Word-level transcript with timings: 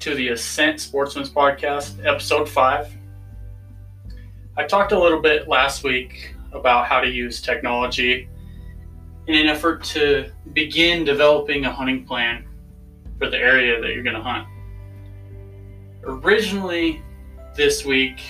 to 0.00 0.14
the 0.14 0.28
Ascent 0.28 0.80
Sportsman's 0.80 1.28
Podcast, 1.28 2.02
episode 2.06 2.48
5. 2.48 2.96
I 4.56 4.64
talked 4.64 4.92
a 4.92 4.98
little 4.98 5.20
bit 5.20 5.46
last 5.46 5.84
week 5.84 6.34
about 6.52 6.86
how 6.86 7.00
to 7.00 7.06
use 7.06 7.42
technology 7.42 8.26
in 9.26 9.34
an 9.34 9.46
effort 9.46 9.84
to 9.84 10.32
begin 10.54 11.04
developing 11.04 11.66
a 11.66 11.70
hunting 11.70 12.06
plan 12.06 12.46
for 13.18 13.28
the 13.28 13.36
area 13.36 13.78
that 13.78 13.92
you're 13.92 14.02
going 14.02 14.16
to 14.16 14.22
hunt. 14.22 14.48
Originally, 16.02 17.02
this 17.54 17.84
week, 17.84 18.22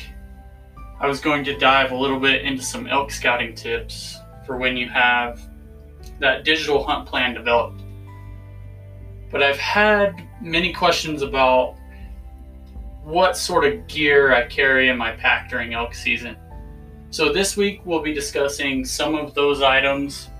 I 0.98 1.06
was 1.06 1.20
going 1.20 1.44
to 1.44 1.56
dive 1.56 1.92
a 1.92 1.96
little 1.96 2.18
bit 2.18 2.42
into 2.42 2.64
some 2.64 2.88
elk 2.88 3.12
scouting 3.12 3.54
tips 3.54 4.18
for 4.44 4.56
when 4.56 4.76
you 4.76 4.88
have 4.88 5.40
that 6.18 6.44
digital 6.44 6.82
hunt 6.82 7.06
plan 7.06 7.32
developed. 7.32 7.84
But 9.30 9.42
I've 9.42 9.58
had 9.58 10.22
many 10.40 10.72
questions 10.72 11.22
about 11.22 11.76
what 13.02 13.36
sort 13.36 13.64
of 13.64 13.86
gear 13.86 14.34
I 14.34 14.46
carry 14.46 14.88
in 14.88 14.96
my 14.96 15.12
pack 15.12 15.50
during 15.50 15.74
elk 15.74 15.94
season. 15.94 16.36
So 17.10 17.32
this 17.32 17.56
week 17.56 17.80
we'll 17.84 18.02
be 18.02 18.12
discussing 18.12 18.84
some 18.84 19.14
of 19.14 19.34
those 19.34 19.62
items 19.62 20.30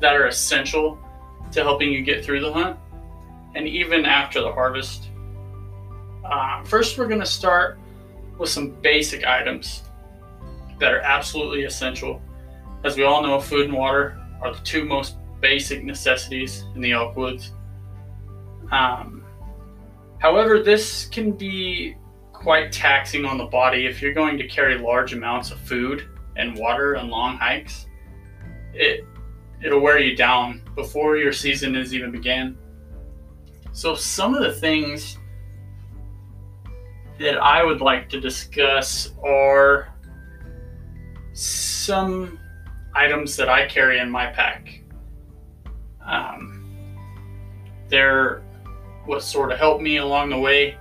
that 0.00 0.14
are 0.14 0.26
essential 0.26 0.98
to 1.52 1.62
helping 1.62 1.92
you 1.92 2.02
get 2.02 2.24
through 2.24 2.40
the 2.40 2.52
hunt 2.52 2.78
and 3.54 3.66
even 3.66 4.06
after 4.06 4.40
the 4.40 4.52
harvest. 4.52 5.08
Uh, 6.24 6.62
first, 6.64 6.96
we're 6.96 7.08
going 7.08 7.20
to 7.20 7.26
start 7.26 7.78
with 8.38 8.48
some 8.48 8.70
basic 8.82 9.26
items 9.26 9.82
that 10.78 10.94
are 10.94 11.00
absolutely 11.00 11.64
essential. 11.64 12.22
As 12.84 12.96
we 12.96 13.04
all 13.04 13.22
know, 13.22 13.40
food 13.40 13.66
and 13.66 13.74
water 13.74 14.18
are 14.40 14.54
the 14.54 14.60
two 14.60 14.84
most 14.84 15.16
basic 15.40 15.84
necessities 15.84 16.64
in 16.74 16.80
the 16.80 16.92
elk 16.92 17.16
woods. 17.16 17.52
Um, 18.70 19.24
however, 20.18 20.62
this 20.62 21.06
can 21.06 21.32
be 21.32 21.96
quite 22.32 22.72
taxing 22.72 23.24
on 23.24 23.36
the 23.36 23.44
body 23.44 23.86
if 23.86 24.00
you're 24.00 24.14
going 24.14 24.38
to 24.38 24.46
carry 24.48 24.78
large 24.78 25.12
amounts 25.12 25.50
of 25.50 25.58
food 25.60 26.08
and 26.36 26.56
water 26.56 26.96
on 26.96 27.10
long 27.10 27.36
hikes. 27.36 27.86
It 28.72 29.04
it'll 29.62 29.80
wear 29.80 29.98
you 29.98 30.16
down 30.16 30.62
before 30.74 31.16
your 31.16 31.32
season 31.32 31.74
has 31.74 31.94
even 31.94 32.10
began. 32.10 32.56
So 33.72 33.94
some 33.94 34.34
of 34.34 34.42
the 34.42 34.52
things 34.52 35.18
that 37.18 37.36
I 37.36 37.62
would 37.62 37.82
like 37.82 38.08
to 38.10 38.20
discuss 38.20 39.12
are 39.22 39.94
some 41.34 42.38
items 42.94 43.36
that 43.36 43.50
I 43.50 43.66
carry 43.66 43.98
in 43.98 44.10
my 44.10 44.26
pack. 44.26 44.82
Um, 46.04 46.64
they're 47.88 48.42
what 49.10 49.24
sort 49.24 49.50
of 49.50 49.58
helped 49.58 49.82
me 49.82 49.96
along 49.96 50.30
the 50.30 50.38
way, 50.38 50.78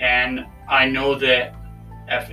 and 0.00 0.44
I 0.68 0.84
know 0.86 1.14
that 1.14 1.54
if, 2.06 2.30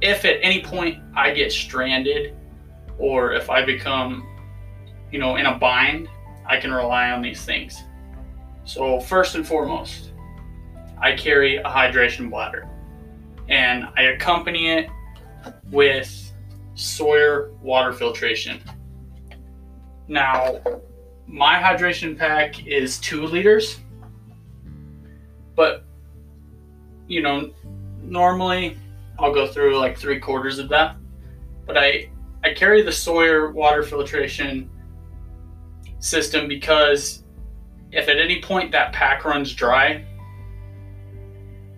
if 0.00 0.24
at 0.24 0.38
any 0.40 0.62
point 0.62 1.02
I 1.14 1.34
get 1.34 1.52
stranded 1.52 2.34
or 2.98 3.34
if 3.34 3.50
I 3.50 3.62
become, 3.62 4.26
you 5.10 5.18
know, 5.18 5.36
in 5.36 5.44
a 5.44 5.58
bind, 5.58 6.08
I 6.46 6.56
can 6.56 6.72
rely 6.72 7.10
on 7.10 7.20
these 7.20 7.44
things. 7.44 7.84
So, 8.64 9.00
first 9.00 9.34
and 9.34 9.46
foremost, 9.46 10.12
I 10.98 11.12
carry 11.12 11.56
a 11.56 11.64
hydration 11.64 12.30
bladder 12.30 12.66
and 13.50 13.84
I 13.98 14.04
accompany 14.14 14.70
it 14.70 14.88
with 15.70 16.32
Sawyer 16.74 17.50
water 17.60 17.92
filtration. 17.92 18.62
Now, 20.08 20.62
my 21.26 21.58
hydration 21.58 22.16
pack 22.16 22.66
is 22.66 22.98
two 22.98 23.26
liters, 23.26 23.78
but 25.54 25.84
you 27.08 27.20
know, 27.20 27.52
normally 28.02 28.78
I'll 29.18 29.34
go 29.34 29.46
through 29.46 29.78
like 29.78 29.98
three 29.98 30.18
quarters 30.18 30.58
of 30.58 30.68
that, 30.70 30.96
but 31.66 31.76
I 31.76 32.10
I 32.44 32.54
carry 32.54 32.82
the 32.82 32.92
Sawyer 32.92 33.50
water 33.50 33.82
filtration 33.82 34.70
system 35.98 36.48
because 36.48 37.22
if 37.92 38.08
at 38.08 38.18
any 38.18 38.40
point 38.40 38.72
that 38.72 38.92
pack 38.92 39.24
runs 39.24 39.54
dry, 39.54 40.04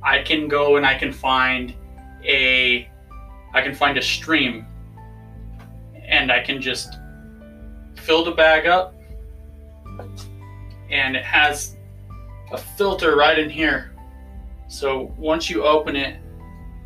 I 0.02 0.22
can 0.22 0.48
go 0.48 0.76
and 0.76 0.86
I 0.86 0.96
can 0.96 1.12
find 1.12 1.74
a 2.22 2.88
I 3.52 3.62
can 3.62 3.74
find 3.74 3.98
a 3.98 4.02
stream 4.02 4.66
and 6.06 6.30
I 6.30 6.42
can 6.42 6.60
just 6.60 6.94
fill 7.96 8.24
the 8.24 8.32
bag 8.32 8.66
up 8.66 8.94
and 10.91 11.16
it 11.16 11.24
has 11.24 11.76
a 12.54 12.59
filter 12.59 13.16
right 13.16 13.38
in 13.38 13.50
here. 13.50 13.92
So 14.69 15.12
once 15.19 15.50
you 15.50 15.65
open 15.65 15.97
it, 15.97 16.19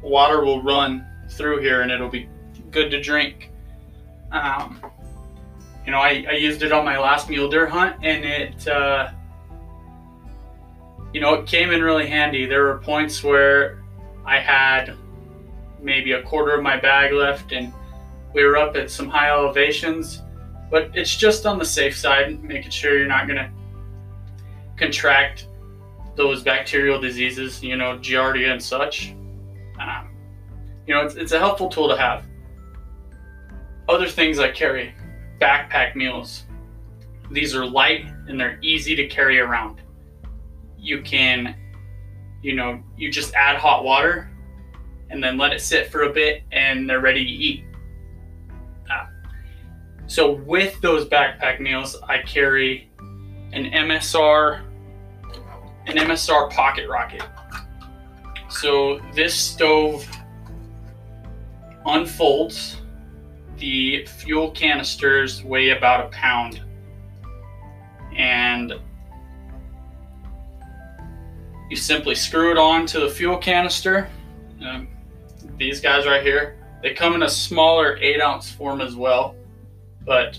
water 0.03 0.45
will 0.45 0.63
run 0.63 1.07
through 1.31 1.61
here 1.61 1.83
and 1.83 1.93
it'll 1.93 2.09
be 2.09 2.29
good 2.71 2.91
to 2.91 3.01
drink. 3.01 3.51
Um, 4.33 4.81
you 5.85 5.93
know, 5.93 5.99
I, 5.99 6.25
I, 6.29 6.33
used 6.33 6.63
it 6.63 6.73
on 6.73 6.85
my 6.85 6.99
last 6.99 7.31
mule 7.31 7.49
deer 7.49 7.67
hunt 7.67 7.97
and 8.03 8.25
it, 8.25 8.69
uh, 8.69 9.11
you 11.15 11.21
know, 11.21 11.35
it 11.35 11.47
came 11.47 11.71
in 11.71 11.83
really 11.83 12.07
handy. 12.07 12.47
There 12.47 12.65
were 12.65 12.79
points 12.79 13.23
where 13.23 13.83
I 14.27 14.39
had 14.39 14.95
maybe 15.81 16.13
a 16.13 16.23
quarter 16.23 16.55
of 16.55 16.63
my 16.63 16.79
bag 16.79 17.13
left 17.13 17.53
and 17.53 17.73
we 18.35 18.45
were 18.45 18.57
up 18.57 18.77
at 18.77 18.91
some 18.91 19.09
high 19.09 19.31
elevations, 19.31 20.23
but 20.71 20.91
it's 20.95 21.17
just 21.17 21.47
on 21.47 21.59
the 21.59 21.65
safe 21.65 21.97
side, 21.97 22.43
making 22.43 22.71
sure 22.71 22.99
you're 22.99 23.07
not 23.07 23.27
going 23.27 23.39
to 23.39 23.51
contract 24.77 25.48
those 26.19 26.43
bacterial 26.43 27.01
diseases, 27.01 27.63
you 27.63 27.77
know, 27.77 27.97
Giardia 27.97 28.51
and 28.51 28.63
such. 28.63 29.15
Um, 29.81 30.11
you 30.85 30.93
know, 30.93 31.03
it's, 31.07 31.15
it's 31.15 31.33
a 31.33 31.39
helpful 31.39 31.69
tool 31.69 31.89
to 31.89 31.97
have. 31.97 32.27
Other 33.89 34.09
things 34.09 34.41
I 34.41 34.51
carry 34.51 34.93
backpack 35.41 35.95
meals. 35.95 36.45
These 37.31 37.55
are 37.55 37.65
light 37.65 38.05
and 38.27 38.39
they're 38.39 38.59
easy 38.63 38.97
to 38.97 39.07
carry 39.07 39.39
around. 39.39 39.81
You 40.77 41.03
can, 41.03 41.55
you 42.43 42.55
know, 42.55 42.83
you 42.97 43.13
just 43.13 43.33
add 43.35 43.57
hot 43.57 43.85
water 43.85 44.29
and 45.11 45.23
then 45.23 45.39
let 45.39 45.53
it 45.53 45.61
sit 45.61 45.91
for 45.91 46.03
a 46.03 46.13
bit 46.13 46.43
and 46.51 46.91
they're 46.91 47.01
ready 47.01 47.25
to 47.25 47.31
eat. 47.31 47.65
Uh, 48.91 49.07
so, 50.09 50.33
with 50.33 50.81
those 50.81 51.07
backpack 51.09 51.61
meals, 51.61 51.97
I 52.09 52.19
carry 52.19 52.91
an 53.53 53.71
MSR 53.71 54.68
an 55.89 55.97
MSR 55.97 56.51
pocket 56.51 56.89
rocket. 56.89 57.23
So 58.51 59.01
this 59.15 59.35
stove 59.35 60.07
unfolds. 61.87 62.77
The 63.57 64.05
fuel 64.07 64.51
canisters 64.51 65.43
weigh 65.43 65.71
about 65.71 66.05
a 66.05 66.09
pound. 66.11 66.63
And 68.17 68.75
you 71.71 71.77
simply 71.77 72.15
screw 72.15 72.53
it 72.53 72.59
on 72.59 72.87
to 72.87 73.01
the 73.01 73.09
fuel 73.09 73.39
canister. 73.39 74.09
Um, 74.65 74.89
these 75.57 75.81
guys 75.81 76.07
right 76.07 76.23
here, 76.23 76.57
they 76.83 76.93
come 76.93 77.15
in 77.15 77.23
a 77.23 77.29
smaller 77.29 77.97
8 77.97 78.21
ounce 78.21 78.51
form 78.51 78.81
as 78.81 78.95
well, 78.95 79.35
but 80.05 80.39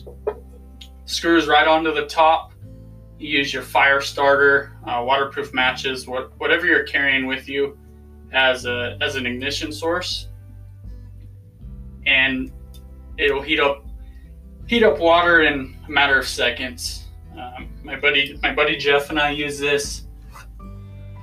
screws 1.05 1.47
right 1.47 1.67
onto 1.67 1.93
the 1.93 2.05
top 2.05 2.48
use 3.19 3.53
your 3.53 3.63
fire 3.63 4.01
starter, 4.01 4.71
uh, 4.85 5.03
waterproof 5.05 5.53
matches, 5.53 6.07
what, 6.07 6.31
whatever 6.39 6.65
you're 6.65 6.83
carrying 6.83 7.27
with 7.27 7.49
you 7.49 7.77
as 8.31 8.65
a 8.65 8.97
as 9.01 9.15
an 9.15 9.25
ignition 9.25 9.71
source, 9.71 10.29
and 12.05 12.51
it'll 13.17 13.41
heat 13.41 13.59
up 13.59 13.85
heat 14.67 14.83
up 14.83 14.99
water 14.99 15.41
in 15.41 15.75
a 15.87 15.91
matter 15.91 16.17
of 16.17 16.27
seconds. 16.27 17.07
Um, 17.37 17.69
my 17.83 17.99
buddy 17.99 18.39
my 18.41 18.53
buddy 18.53 18.77
Jeff 18.77 19.09
and 19.09 19.19
I 19.19 19.31
use 19.31 19.59
this 19.59 20.05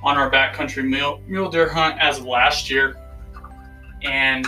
on 0.03 0.17
our 0.17 0.29
backcountry 0.29 0.87
mule, 0.87 1.21
mule 1.27 1.49
deer 1.49 1.67
hunt 1.69 1.99
as 1.99 2.19
of 2.19 2.25
last 2.25 2.69
year, 2.69 2.97
and 4.03 4.45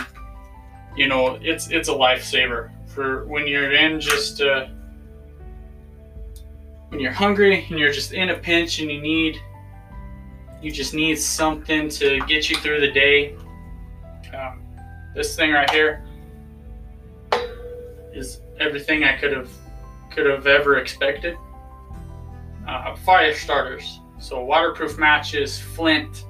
you 0.96 1.08
know 1.08 1.38
it's 1.42 1.70
it's 1.70 1.88
a 1.88 1.94
lifesaver 1.94 2.70
for 2.86 3.26
when 3.26 3.46
you're 3.46 3.72
in 3.72 4.00
just. 4.00 4.40
When 6.90 7.00
you're 7.00 7.12
hungry 7.12 7.66
and 7.70 7.78
you're 7.78 7.92
just 7.92 8.12
in 8.12 8.30
a 8.30 8.36
pinch 8.36 8.80
and 8.80 8.90
you 8.90 9.00
need 9.00 9.40
you 10.60 10.70
just 10.70 10.92
need 10.92 11.16
something 11.16 11.88
to 11.88 12.20
get 12.26 12.50
you 12.50 12.56
through 12.56 12.80
the 12.80 12.90
day. 12.90 13.34
Um, 14.36 14.62
this 15.14 15.34
thing 15.34 15.52
right 15.52 15.70
here 15.70 16.04
is 18.12 18.42
everything 18.58 19.02
i 19.04 19.16
could 19.16 19.32
have 19.32 19.48
could 20.10 20.26
have 20.26 20.46
ever 20.46 20.78
expected. 20.78 21.36
Uh, 22.68 22.94
fire 22.96 23.34
starters. 23.34 24.00
So 24.18 24.44
waterproof 24.44 24.98
matches 24.98 25.58
flint. 25.58 26.26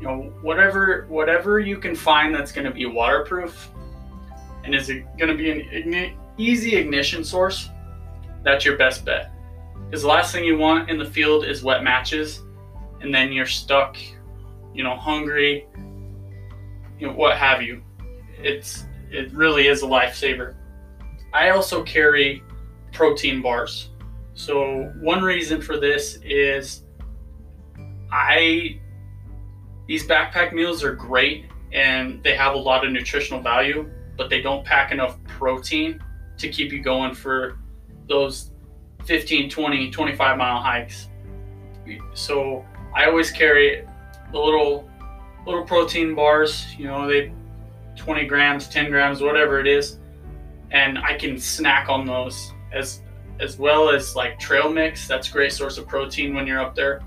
You 0.00 0.08
know 0.08 0.32
whatever 0.40 1.06
whatever 1.08 1.60
you 1.60 1.76
can 1.76 1.94
find 1.94 2.34
that's 2.34 2.52
going 2.52 2.66
to 2.66 2.70
be 2.70 2.86
waterproof 2.86 3.70
and 4.64 4.74
is 4.74 4.88
it 4.88 5.04
going 5.18 5.30
to 5.30 5.36
be 5.36 5.50
an 5.50 5.60
igni- 5.70 6.16
easy 6.36 6.76
ignition 6.76 7.22
source 7.22 7.70
that's 8.42 8.64
your 8.64 8.76
best 8.76 9.04
bet 9.04 9.33
because 9.86 10.02
the 10.02 10.08
last 10.08 10.32
thing 10.32 10.44
you 10.44 10.58
want 10.58 10.90
in 10.90 10.98
the 10.98 11.04
field 11.04 11.44
is 11.44 11.62
wet 11.62 11.82
matches. 11.82 12.42
and 13.00 13.14
then 13.14 13.32
you're 13.32 13.44
stuck, 13.46 13.98
you 14.72 14.82
know, 14.82 14.96
hungry, 14.96 15.66
you 16.98 17.06
know, 17.06 17.12
what 17.12 17.36
have 17.36 17.60
you. 17.60 17.82
It's 18.38 18.86
it 19.10 19.30
really 19.32 19.66
is 19.68 19.82
a 19.82 19.86
lifesaver. 19.86 20.54
I 21.32 21.50
also 21.50 21.82
carry 21.82 22.42
protein 22.92 23.42
bars. 23.42 23.90
So 24.34 24.92
one 25.00 25.22
reason 25.22 25.60
for 25.60 25.78
this 25.78 26.18
is 26.24 26.84
I 28.10 28.80
these 29.86 30.06
backpack 30.06 30.52
meals 30.52 30.82
are 30.82 30.94
great 30.94 31.46
and 31.72 32.22
they 32.22 32.34
have 32.34 32.54
a 32.54 32.58
lot 32.58 32.86
of 32.86 32.92
nutritional 32.92 33.40
value, 33.40 33.90
but 34.16 34.30
they 34.30 34.40
don't 34.40 34.64
pack 34.64 34.92
enough 34.92 35.22
protein 35.24 36.02
to 36.38 36.48
keep 36.48 36.72
you 36.72 36.82
going 36.82 37.14
for 37.14 37.58
those 38.08 38.52
15, 39.06 39.50
20, 39.50 39.90
25 39.90 40.38
mile 40.38 40.60
hikes. 40.60 41.08
So 42.14 42.64
I 42.94 43.06
always 43.06 43.30
carry 43.30 43.86
the 44.32 44.38
little 44.38 44.88
little 45.46 45.64
protein 45.64 46.14
bars, 46.14 46.66
you 46.78 46.86
know, 46.86 47.06
they 47.06 47.32
20 47.96 48.26
grams, 48.26 48.66
10 48.68 48.90
grams, 48.90 49.20
whatever 49.20 49.60
it 49.60 49.66
is, 49.66 49.98
and 50.70 50.98
I 50.98 51.14
can 51.14 51.38
snack 51.38 51.88
on 51.88 52.06
those 52.06 52.52
as 52.72 53.02
as 53.40 53.58
well 53.58 53.90
as 53.90 54.16
like 54.16 54.38
trail 54.38 54.70
mix. 54.70 55.06
That's 55.06 55.28
a 55.28 55.32
great 55.32 55.52
source 55.52 55.76
of 55.78 55.86
protein 55.86 56.34
when 56.34 56.46
you're 56.46 56.60
up 56.60 56.74
there. 56.74 57.02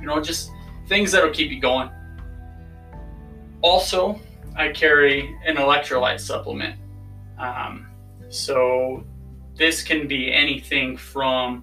You 0.00 0.06
know, 0.06 0.20
just 0.20 0.50
things 0.88 1.12
that'll 1.12 1.30
keep 1.30 1.50
you 1.50 1.60
going. 1.60 1.90
Also, 3.60 4.20
I 4.56 4.68
carry 4.70 5.36
an 5.46 5.56
electrolyte 5.56 6.20
supplement. 6.20 6.76
Um, 7.38 7.88
so 8.28 9.04
this 9.62 9.80
can 9.80 10.08
be 10.08 10.34
anything 10.34 10.96
from 10.96 11.62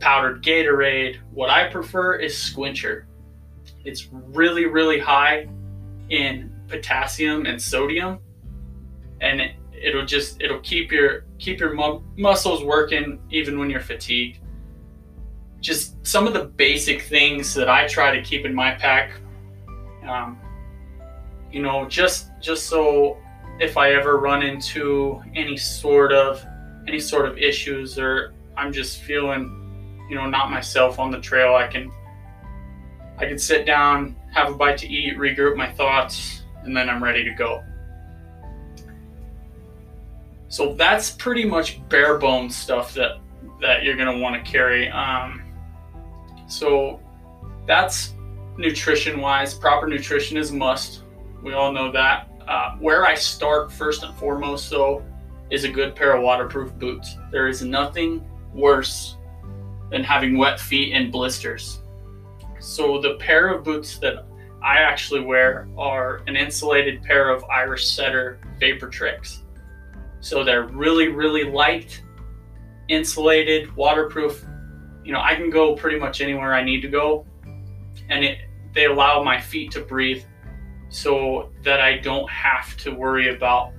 powdered 0.00 0.42
Gatorade. 0.42 1.18
What 1.30 1.50
I 1.50 1.68
prefer 1.68 2.14
is 2.14 2.32
Squincher. 2.32 3.04
It's 3.84 4.08
really, 4.10 4.64
really 4.64 4.98
high 4.98 5.46
in 6.08 6.50
potassium 6.68 7.44
and 7.44 7.60
sodium, 7.60 8.18
and 9.20 9.42
it, 9.42 9.56
it'll 9.78 10.06
just 10.06 10.40
it'll 10.40 10.60
keep 10.60 10.90
your 10.90 11.26
keep 11.38 11.60
your 11.60 11.74
mu- 11.74 12.00
muscles 12.16 12.64
working 12.64 13.20
even 13.30 13.58
when 13.58 13.68
you're 13.68 13.80
fatigued. 13.80 14.38
Just 15.60 16.04
some 16.06 16.26
of 16.26 16.32
the 16.32 16.46
basic 16.46 17.02
things 17.02 17.52
that 17.52 17.68
I 17.68 17.86
try 17.86 18.16
to 18.16 18.22
keep 18.22 18.46
in 18.46 18.54
my 18.54 18.72
pack. 18.72 19.12
Um, 20.08 20.40
you 21.52 21.60
know, 21.60 21.86
just 21.86 22.30
just 22.40 22.68
so 22.68 23.18
if 23.60 23.76
I 23.76 23.92
ever 23.92 24.16
run 24.16 24.42
into 24.42 25.22
any 25.34 25.58
sort 25.58 26.14
of 26.14 26.42
any 26.88 27.00
sort 27.00 27.26
of 27.26 27.38
issues 27.38 27.98
or 27.98 28.32
I'm 28.56 28.72
just 28.72 29.00
feeling, 29.02 30.04
you 30.08 30.16
know, 30.16 30.28
not 30.28 30.50
myself 30.50 30.98
on 30.98 31.10
the 31.10 31.20
trail, 31.20 31.54
I 31.54 31.66
can 31.66 31.90
I 33.18 33.26
can 33.26 33.38
sit 33.38 33.66
down, 33.66 34.16
have 34.32 34.50
a 34.50 34.54
bite 34.54 34.78
to 34.78 34.88
eat, 34.88 35.16
regroup 35.16 35.56
my 35.56 35.70
thoughts, 35.70 36.42
and 36.64 36.76
then 36.76 36.88
I'm 36.88 37.02
ready 37.02 37.22
to 37.24 37.30
go. 37.32 37.62
So 40.48 40.74
that's 40.74 41.10
pretty 41.10 41.44
much 41.44 41.86
bare 41.88 42.18
bones 42.18 42.56
stuff 42.56 42.94
that 42.94 43.18
that 43.60 43.84
you're 43.84 43.96
gonna 43.96 44.18
want 44.18 44.44
to 44.44 44.50
carry. 44.50 44.90
Um, 44.90 45.42
so 46.46 47.00
that's 47.66 48.14
nutrition 48.58 49.20
wise. 49.20 49.54
Proper 49.54 49.86
nutrition 49.86 50.36
is 50.36 50.52
must. 50.52 51.02
We 51.42 51.54
all 51.54 51.72
know 51.72 51.90
that. 51.92 52.28
Uh, 52.46 52.76
where 52.78 53.06
I 53.06 53.14
start 53.14 53.72
first 53.72 54.02
and 54.02 54.14
foremost, 54.16 54.68
though, 54.68 55.04
is 55.52 55.64
a 55.64 55.68
good 55.68 55.94
pair 55.94 56.16
of 56.16 56.22
waterproof 56.22 56.74
boots. 56.78 57.18
There 57.30 57.46
is 57.46 57.62
nothing 57.62 58.24
worse 58.54 59.18
than 59.90 60.02
having 60.02 60.38
wet 60.38 60.58
feet 60.58 60.94
and 60.94 61.12
blisters. 61.12 61.82
So 62.58 63.00
the 63.00 63.16
pair 63.16 63.48
of 63.48 63.62
boots 63.62 63.98
that 63.98 64.24
I 64.64 64.78
actually 64.78 65.20
wear 65.20 65.68
are 65.76 66.22
an 66.26 66.36
insulated 66.36 67.02
pair 67.02 67.28
of 67.28 67.44
Irish 67.44 67.86
Setter 67.86 68.40
Vapor 68.58 68.88
Treks. 68.88 69.42
So 70.20 70.42
they're 70.42 70.68
really, 70.68 71.08
really 71.08 71.44
light, 71.44 72.00
insulated, 72.88 73.74
waterproof. 73.76 74.42
You 75.04 75.12
know, 75.12 75.20
I 75.20 75.34
can 75.34 75.50
go 75.50 75.74
pretty 75.74 75.98
much 75.98 76.22
anywhere 76.22 76.54
I 76.54 76.64
need 76.64 76.80
to 76.80 76.88
go, 76.88 77.26
and 78.08 78.24
it 78.24 78.38
they 78.72 78.86
allow 78.86 79.22
my 79.22 79.38
feet 79.38 79.70
to 79.72 79.80
breathe 79.80 80.24
so 80.88 81.50
that 81.62 81.80
I 81.80 81.98
don't 81.98 82.30
have 82.30 82.74
to 82.78 82.90
worry 82.90 83.34
about 83.34 83.72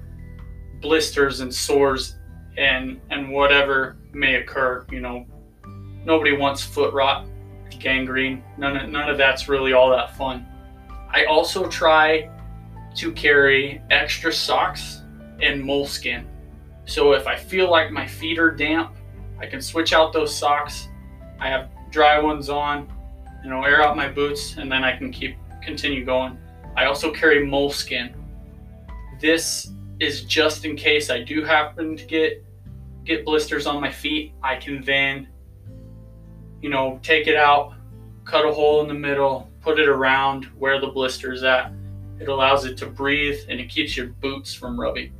blisters 0.83 1.39
and 1.39 1.51
sores 1.51 2.17
and 2.57 3.01
and 3.09 3.31
whatever 3.31 3.97
may 4.11 4.35
occur. 4.35 4.85
You 4.91 4.99
know, 4.99 5.25
nobody 6.05 6.37
wants 6.37 6.61
foot 6.63 6.93
rot, 6.93 7.25
gangrene. 7.79 8.43
None 8.59 8.77
of, 8.77 8.89
none 8.89 9.09
of 9.09 9.17
that's 9.17 9.49
really 9.49 9.73
all 9.73 9.89
that 9.89 10.15
fun. 10.15 10.45
I 11.09 11.25
also 11.25 11.67
try 11.67 12.29
to 12.95 13.11
carry 13.11 13.81
extra 13.89 14.31
socks 14.31 15.01
and 15.41 15.63
moleskin. 15.63 16.27
So 16.85 17.13
if 17.13 17.25
I 17.25 17.35
feel 17.35 17.71
like 17.71 17.91
my 17.91 18.05
feet 18.05 18.37
are 18.37 18.51
damp, 18.51 18.95
I 19.39 19.47
can 19.47 19.61
switch 19.61 19.93
out 19.93 20.13
those 20.13 20.35
socks. 20.35 20.87
I 21.39 21.49
have 21.49 21.69
dry 21.89 22.19
ones 22.19 22.49
on, 22.49 22.91
you 23.43 23.49
know, 23.49 23.63
air 23.63 23.81
out 23.81 23.95
my 23.95 24.09
boots, 24.09 24.57
and 24.57 24.71
then 24.71 24.83
I 24.83 24.95
can 24.95 25.11
keep 25.11 25.37
continue 25.61 26.05
going. 26.05 26.37
I 26.75 26.85
also 26.85 27.11
carry 27.11 27.45
moleskin. 27.45 28.15
This 29.19 29.71
is 30.03 30.23
just 30.23 30.65
in 30.65 30.75
case 30.75 31.09
I 31.09 31.23
do 31.23 31.43
happen 31.43 31.95
to 31.95 32.05
get 32.05 32.43
get 33.05 33.25
blisters 33.25 33.65
on 33.65 33.81
my 33.81 33.91
feet. 33.91 34.33
I 34.41 34.55
can 34.55 34.81
then, 34.83 35.27
you 36.61 36.69
know, 36.69 36.99
take 37.03 37.27
it 37.27 37.35
out, 37.35 37.73
cut 38.25 38.45
a 38.45 38.51
hole 38.51 38.81
in 38.81 38.87
the 38.87 38.93
middle, 38.93 39.49
put 39.61 39.79
it 39.79 39.89
around 39.89 40.45
where 40.57 40.79
the 40.79 40.87
blister 40.87 41.33
is 41.33 41.43
at. 41.43 41.73
It 42.19 42.29
allows 42.29 42.65
it 42.65 42.77
to 42.77 42.85
breathe 42.85 43.39
and 43.49 43.59
it 43.59 43.69
keeps 43.69 43.97
your 43.97 44.07
boots 44.07 44.53
from 44.53 44.79
rubbing. 44.79 45.13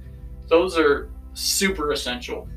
Those 0.48 0.78
are 0.78 1.10
super 1.34 1.92
essential. 1.92 2.48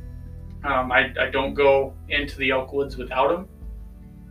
Um, 0.64 0.92
I, 0.92 1.12
I, 1.20 1.30
don't 1.30 1.54
go 1.54 1.94
into 2.08 2.36
the 2.38 2.50
elk 2.50 2.72
woods 2.72 2.96
without 2.96 3.28
them. 3.28 3.48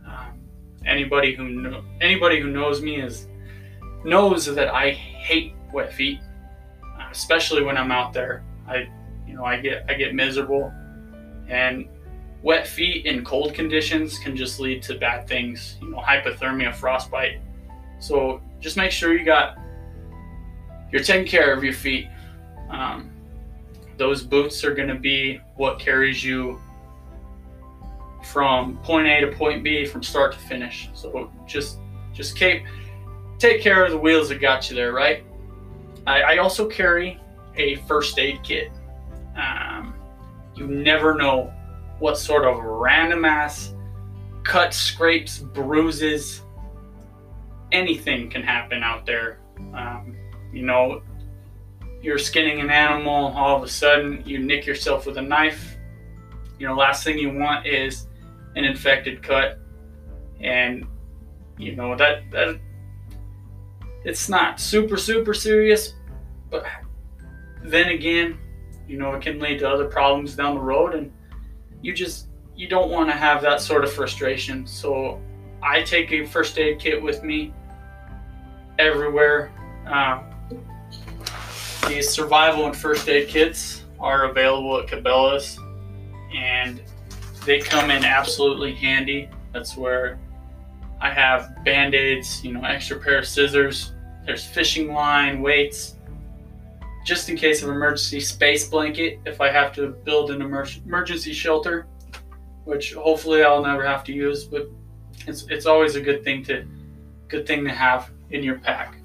Um, 0.06 0.40
anybody 0.84 1.34
who 1.34 1.82
anybody 2.00 2.40
who 2.40 2.50
knows 2.50 2.82
me 2.82 3.00
is 3.00 3.28
knows 4.04 4.44
that 4.54 4.68
I 4.68 4.90
hate 4.90 5.54
wet 5.72 5.92
feet, 5.92 6.20
especially 7.10 7.62
when 7.62 7.76
I'm 7.76 7.90
out 7.90 8.12
there. 8.12 8.42
I, 8.66 8.88
you 9.26 9.34
know, 9.34 9.44
I 9.44 9.60
get 9.60 9.84
I 9.88 9.94
get 9.94 10.14
miserable, 10.14 10.72
and 11.48 11.88
wet 12.42 12.66
feet 12.66 13.06
in 13.06 13.24
cold 13.24 13.54
conditions 13.54 14.18
can 14.18 14.36
just 14.36 14.60
lead 14.60 14.82
to 14.84 14.98
bad 14.98 15.26
things. 15.26 15.76
You 15.80 15.90
know, 15.90 15.98
hypothermia, 15.98 16.74
frostbite. 16.74 17.40
So 17.98 18.40
just 18.60 18.76
make 18.76 18.90
sure 18.90 19.16
you 19.16 19.24
got 19.24 19.56
you're 20.92 21.02
taking 21.02 21.26
care 21.26 21.52
of 21.52 21.64
your 21.64 21.72
feet. 21.72 22.08
Um, 22.70 23.10
those 23.96 24.22
boots 24.22 24.62
are 24.64 24.74
going 24.74 24.88
to 24.88 24.94
be 24.94 25.40
what 25.56 25.78
carries 25.78 26.22
you 26.22 26.60
from 28.24 28.76
point 28.78 29.06
A 29.06 29.20
to 29.20 29.28
point 29.28 29.62
B 29.62 29.86
from 29.86 30.02
start 30.02 30.32
to 30.32 30.38
finish. 30.38 30.90
So 30.94 31.30
just 31.46 31.78
just 32.12 32.36
keep 32.36 32.64
take 33.38 33.60
care 33.62 33.84
of 33.84 33.90
the 33.90 33.98
wheels 33.98 34.28
that 34.30 34.40
got 34.40 34.68
you 34.70 34.76
there, 34.76 34.92
right? 34.92 35.24
I, 36.06 36.22
I 36.22 36.36
also 36.38 36.68
carry 36.68 37.20
a 37.56 37.76
first 37.86 38.18
aid 38.18 38.42
kit. 38.42 38.70
Um, 39.36 39.94
you 40.54 40.66
never 40.66 41.14
know 41.14 41.52
what 41.98 42.18
sort 42.18 42.44
of 42.44 42.62
random 42.62 43.24
ass 43.24 43.74
cuts, 44.42 44.76
scrapes, 44.76 45.38
bruises, 45.38 46.42
anything 47.72 48.30
can 48.30 48.42
happen 48.42 48.82
out 48.82 49.04
there. 49.06 49.40
Um, 49.74 50.16
you 50.52 50.62
know, 50.62 51.02
you're 52.00 52.18
skinning 52.18 52.60
an 52.60 52.70
animal, 52.70 53.32
all 53.36 53.56
of 53.56 53.62
a 53.62 53.68
sudden 53.68 54.22
you 54.24 54.38
nick 54.38 54.66
yourself 54.66 55.06
with 55.06 55.18
a 55.18 55.22
knife. 55.22 55.76
You 56.58 56.66
know, 56.66 56.74
last 56.74 57.04
thing 57.04 57.18
you 57.18 57.32
want 57.32 57.66
is 57.66 58.06
an 58.54 58.64
infected 58.64 59.22
cut, 59.22 59.58
and 60.40 60.86
you 61.58 61.74
know 61.76 61.96
that 61.96 62.30
that 62.30 62.58
it's 64.06 64.28
not 64.28 64.60
super, 64.60 64.96
super 64.96 65.34
serious, 65.34 65.94
but 66.48 66.64
then 67.64 67.88
again, 67.88 68.38
you 68.86 68.98
know, 68.98 69.12
it 69.14 69.20
can 69.20 69.40
lead 69.40 69.58
to 69.58 69.68
other 69.68 69.86
problems 69.86 70.36
down 70.36 70.54
the 70.54 70.60
road, 70.60 70.94
and 70.94 71.12
you 71.82 71.92
just 71.92 72.28
you 72.54 72.68
don't 72.68 72.88
want 72.88 73.10
to 73.10 73.16
have 73.16 73.42
that 73.42 73.60
sort 73.60 73.82
of 73.82 73.92
frustration. 73.92 74.64
So 74.64 75.20
I 75.60 75.82
take 75.82 76.12
a 76.12 76.24
first 76.24 76.56
aid 76.56 76.78
kit 76.78 77.02
with 77.02 77.24
me 77.24 77.52
everywhere. 78.78 79.50
Uh, 79.84 80.22
these 81.88 82.08
survival 82.08 82.66
and 82.66 82.76
first 82.76 83.08
aid 83.08 83.26
kits 83.26 83.82
are 83.98 84.30
available 84.30 84.78
at 84.78 84.86
Cabela's, 84.86 85.58
and 86.32 86.80
they 87.44 87.58
come 87.58 87.90
in 87.90 88.04
absolutely 88.04 88.72
handy. 88.72 89.28
That's 89.52 89.76
where 89.76 90.20
I 91.00 91.10
have 91.10 91.64
band 91.64 91.96
aids, 91.96 92.44
you 92.44 92.52
know, 92.52 92.62
extra 92.62 93.00
pair 93.00 93.18
of 93.18 93.26
scissors, 93.26 93.92
there's 94.26 94.44
fishing 94.44 94.92
line, 94.92 95.40
weights, 95.40 95.96
just 97.04 97.28
in 97.28 97.36
case 97.36 97.62
of 97.62 97.68
emergency 97.68 98.18
space 98.18 98.68
blanket 98.68 99.20
if 99.24 99.40
I 99.40 99.50
have 99.50 99.72
to 99.74 99.90
build 99.90 100.32
an 100.32 100.42
emer- 100.42 100.66
emergency 100.84 101.32
shelter, 101.32 101.86
which 102.64 102.94
hopefully 102.94 103.44
I'll 103.44 103.62
never 103.62 103.86
have 103.86 104.02
to 104.04 104.12
use. 104.12 104.44
But 104.44 104.68
it's 105.28 105.46
it's 105.48 105.66
always 105.66 105.94
a 105.94 106.00
good 106.00 106.24
thing 106.24 106.44
to 106.44 106.66
good 107.28 107.46
thing 107.46 107.64
to 107.64 107.70
have 107.70 108.10
in 108.30 108.42
your 108.42 108.58
pack. 108.58 108.96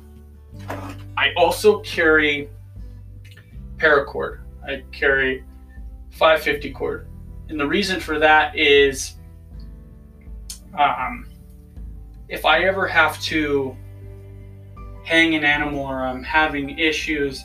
I 1.15 1.33
also 1.37 1.79
carry 1.81 2.49
paracord. 3.77 4.39
I 4.65 4.83
carry 4.91 5.43
550 6.11 6.71
cord, 6.71 7.07
and 7.49 7.59
the 7.59 7.67
reason 7.67 7.99
for 7.99 8.17
that 8.17 8.57
is, 8.57 9.15
um, 10.77 11.27
if 12.29 12.45
I 12.45 12.63
ever 12.63 12.87
have 12.87 13.21
to 13.21 13.75
hang 15.11 15.35
an 15.35 15.43
animal 15.43 15.81
or 15.81 15.99
I'm 16.05 16.23
having 16.23 16.79
issues 16.79 17.43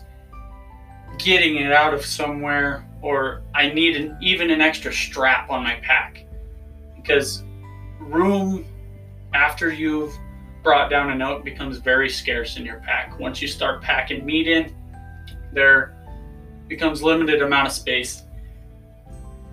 getting 1.19 1.57
it 1.57 1.73
out 1.73 1.93
of 1.93 2.07
somewhere, 2.07 2.89
or 3.03 3.43
I 3.57 3.71
need 3.71 3.97
an, 3.97 4.17
even 4.21 4.51
an 4.51 4.61
extra 4.61 4.93
strap 4.93 5.51
on 5.51 5.65
my 5.65 5.75
pack 5.83 6.25
because 6.95 7.43
room 7.99 8.65
after 9.35 9.73
you've 9.73 10.17
brought 10.63 10.91
down 10.91 11.11
a 11.11 11.15
note 11.17 11.45
becomes 11.45 11.79
very 11.79 12.09
scarce 12.09 12.57
in 12.57 12.65
your 12.65 12.79
pack. 12.81 13.19
Once 13.19 13.43
you 13.43 13.49
start 13.49 13.83
packing 13.83 14.25
meat 14.25 14.47
in, 14.47 14.73
there 15.53 15.97
becomes 16.69 17.03
limited 17.03 17.43
amount 17.43 17.67
of 17.67 17.73
space. 17.73 18.23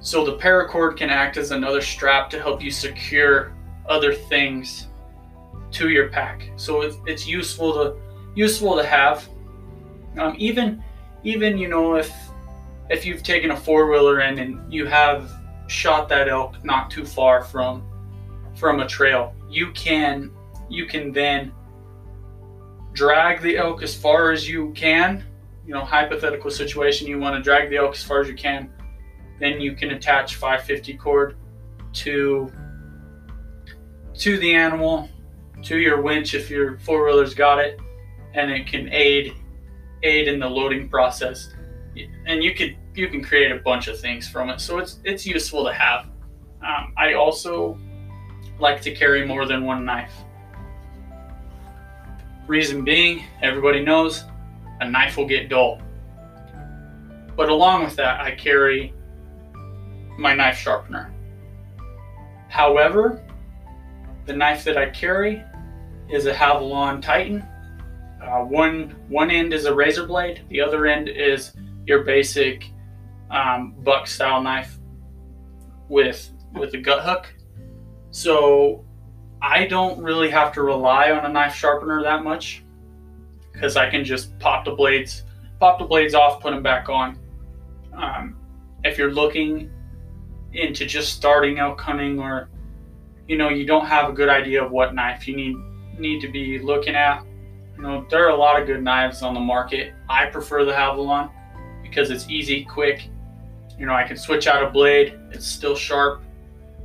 So 0.01 0.23
the 0.23 0.37
paracord 0.37 0.97
can 0.97 1.09
act 1.09 1.37
as 1.37 1.49
another 1.49 1.81
strap 1.81 2.29
to 2.29 2.39
help 2.39 2.61
you 2.61 2.69
secure 2.69 3.53
other 3.87 4.13
things 4.13 4.87
to 5.71 5.89
your 5.89 6.09
pack. 6.09 6.47
So 6.57 6.81
it's, 6.81 6.97
it's 7.07 7.27
useful 7.27 7.73
to 7.73 8.02
useful 8.35 8.75
to 8.75 8.85
have. 8.85 9.27
Um, 10.17 10.35
even 10.37 10.83
even 11.23 11.57
you 11.57 11.67
know 11.67 11.95
if 11.95 12.11
if 12.89 13.05
you've 13.05 13.23
taken 13.23 13.51
a 13.51 13.57
four 13.57 13.89
wheeler 13.89 14.21
in 14.21 14.39
and 14.39 14.71
you 14.71 14.85
have 14.85 15.31
shot 15.67 16.09
that 16.09 16.27
elk 16.27 16.63
not 16.63 16.91
too 16.91 17.05
far 17.05 17.43
from 17.43 17.83
from 18.55 18.79
a 18.79 18.87
trail, 18.87 19.33
you 19.49 19.71
can 19.71 20.31
you 20.69 20.85
can 20.85 21.11
then 21.11 21.51
drag 22.93 23.41
the 23.41 23.57
elk 23.57 23.81
as 23.81 23.95
far 23.95 24.31
as 24.31 24.47
you 24.47 24.71
can. 24.71 25.23
You 25.65 25.73
know, 25.73 25.83
hypothetical 25.83 26.51
situation, 26.51 27.07
you 27.07 27.19
want 27.19 27.35
to 27.35 27.41
drag 27.41 27.69
the 27.69 27.77
elk 27.77 27.95
as 27.95 28.03
far 28.03 28.21
as 28.21 28.27
you 28.27 28.35
can. 28.35 28.69
Then 29.39 29.61
you 29.61 29.73
can 29.75 29.91
attach 29.91 30.35
550 30.35 30.97
cord 30.97 31.37
to 31.93 32.51
to 34.15 34.37
the 34.37 34.53
animal, 34.53 35.09
to 35.63 35.77
your 35.77 36.01
winch 36.01 36.35
if 36.35 36.49
your 36.49 36.77
four 36.79 37.05
wheeler's 37.05 37.33
got 37.33 37.59
it, 37.59 37.79
and 38.33 38.51
it 38.51 38.67
can 38.67 38.91
aid 38.91 39.33
aid 40.03 40.27
in 40.27 40.39
the 40.39 40.49
loading 40.49 40.89
process. 40.89 41.53
And 42.25 42.43
you 42.43 42.53
could 42.53 42.75
you 42.95 43.07
can 43.07 43.23
create 43.23 43.51
a 43.51 43.57
bunch 43.57 43.87
of 43.87 43.99
things 43.99 44.27
from 44.27 44.49
it, 44.49 44.59
so 44.59 44.79
it's 44.79 44.99
it's 45.03 45.25
useful 45.25 45.65
to 45.65 45.73
have. 45.73 46.07
Um, 46.65 46.93
I 46.97 47.13
also 47.13 47.77
like 48.59 48.81
to 48.81 48.93
carry 48.93 49.25
more 49.25 49.45
than 49.45 49.65
one 49.65 49.85
knife. 49.85 50.13
Reason 52.47 52.83
being, 52.83 53.23
everybody 53.41 53.83
knows 53.83 54.25
a 54.81 54.89
knife 54.89 55.17
will 55.17 55.27
get 55.27 55.49
dull. 55.49 55.81
But 57.35 57.49
along 57.49 57.83
with 57.83 57.95
that, 57.95 58.21
I 58.21 58.31
carry 58.31 58.93
my 60.17 60.33
knife 60.33 60.57
sharpener. 60.57 61.13
However, 62.49 63.23
the 64.25 64.33
knife 64.33 64.63
that 64.65 64.77
I 64.77 64.89
carry 64.89 65.43
is 66.09 66.25
a 66.27 66.33
Havalon 66.33 67.01
Titan. 67.01 67.45
Uh, 68.33 68.43
one 68.43 68.95
one 69.09 69.29
end 69.29 69.53
is 69.53 69.65
a 69.65 69.73
razor 69.73 70.07
blade, 70.07 70.43
the 70.49 70.59
other 70.59 70.87
end 70.87 71.07
is 71.07 71.53
your 71.85 72.03
basic 72.03 72.71
um, 73.29 73.75
buck 73.83 74.07
style 74.07 74.41
knife 74.41 74.79
with 75.87 76.31
with 76.55 76.73
a 76.73 76.79
gut 76.79 77.03
hook. 77.03 77.31
So 78.09 78.83
I 79.39 79.67
don't 79.67 80.01
really 80.01 80.31
have 80.31 80.51
to 80.53 80.63
rely 80.63 81.11
on 81.11 81.25
a 81.25 81.29
knife 81.29 81.53
sharpener 81.53 82.01
that 82.01 82.23
much 82.23 82.63
because 83.51 83.77
I 83.77 83.87
can 83.87 84.03
just 84.03 84.37
pop 84.39 84.65
the 84.65 84.71
blades, 84.71 85.23
pop 85.59 85.77
the 85.77 85.85
blades 85.85 86.15
off, 86.15 86.41
put 86.41 86.53
them 86.53 86.63
back 86.63 86.89
on. 86.89 87.19
Um, 87.95 88.35
if 88.83 88.97
you're 88.97 89.13
looking 89.13 89.69
into 90.53 90.87
just 90.87 91.13
starting 91.13 91.59
out 91.59 91.79
hunting 91.79 92.19
or 92.19 92.49
you 93.27 93.37
know 93.37 93.49
you 93.49 93.67
don't 93.67 93.85
have 93.85 94.09
a 94.09 94.13
good 94.13 94.29
idea 94.29 94.63
of 94.63 94.71
what 94.71 94.95
knife 94.95 95.27
you 95.27 95.35
need 95.35 95.55
need 95.99 96.19
to 96.21 96.31
be 96.31 96.57
looking 96.57 96.95
at 96.95 97.23
you 97.75 97.81
know 97.81 98.05
there 98.09 98.25
are 98.25 98.29
a 98.29 98.35
lot 98.35 98.59
of 98.59 98.67
good 98.67 98.83
knives 98.83 99.21
on 99.21 99.33
the 99.33 99.39
market 99.39 99.93
i 100.09 100.25
prefer 100.25 100.63
the 100.65 100.71
havalon 100.71 101.29
because 101.81 102.09
it's 102.09 102.29
easy 102.29 102.63
quick 102.63 103.09
you 103.77 103.85
know 103.85 103.93
i 103.93 104.03
can 104.03 104.17
switch 104.17 104.47
out 104.47 104.63
a 104.63 104.69
blade 104.69 105.19
it's 105.31 105.47
still 105.47 105.75
sharp 105.75 106.23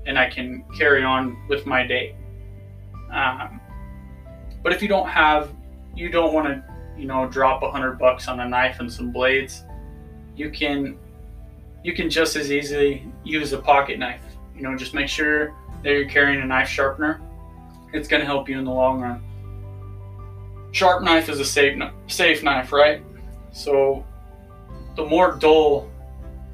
and 0.06 0.18
i 0.18 0.28
can 0.28 0.64
carry 0.76 1.02
on 1.02 1.36
with 1.48 1.66
my 1.66 1.86
day 1.86 2.14
um, 3.10 3.60
but 4.62 4.72
if 4.72 4.82
you 4.82 4.88
don't 4.88 5.08
have, 5.08 5.54
you 5.94 6.08
don't 6.08 6.32
want 6.32 6.46
to, 6.48 6.64
you 6.96 7.06
know, 7.06 7.28
drop 7.28 7.62
a 7.62 7.70
hundred 7.70 7.98
bucks 7.98 8.28
on 8.28 8.40
a 8.40 8.48
knife 8.48 8.80
and 8.80 8.92
some 8.92 9.12
blades, 9.12 9.64
you 10.36 10.50
can, 10.50 10.98
you 11.82 11.94
can 11.94 12.10
just 12.10 12.36
as 12.36 12.50
easily 12.50 13.06
use 13.24 13.52
a 13.52 13.58
pocket 13.58 13.98
knife. 13.98 14.22
You 14.54 14.62
know, 14.62 14.76
just 14.76 14.94
make 14.94 15.08
sure 15.08 15.54
that 15.82 15.90
you're 15.90 16.08
carrying 16.08 16.42
a 16.42 16.44
knife 16.44 16.68
sharpener. 16.68 17.20
It's 17.92 18.08
going 18.08 18.20
to 18.20 18.26
help 18.26 18.48
you 18.48 18.58
in 18.58 18.64
the 18.64 18.72
long 18.72 19.00
run. 19.00 19.22
Sharp 20.72 21.02
knife 21.02 21.28
is 21.28 21.40
a 21.40 21.44
safe, 21.44 21.80
safe 22.06 22.42
knife, 22.42 22.72
right? 22.72 23.02
So 23.52 24.04
the 24.96 25.04
more 25.04 25.36
dull 25.36 25.90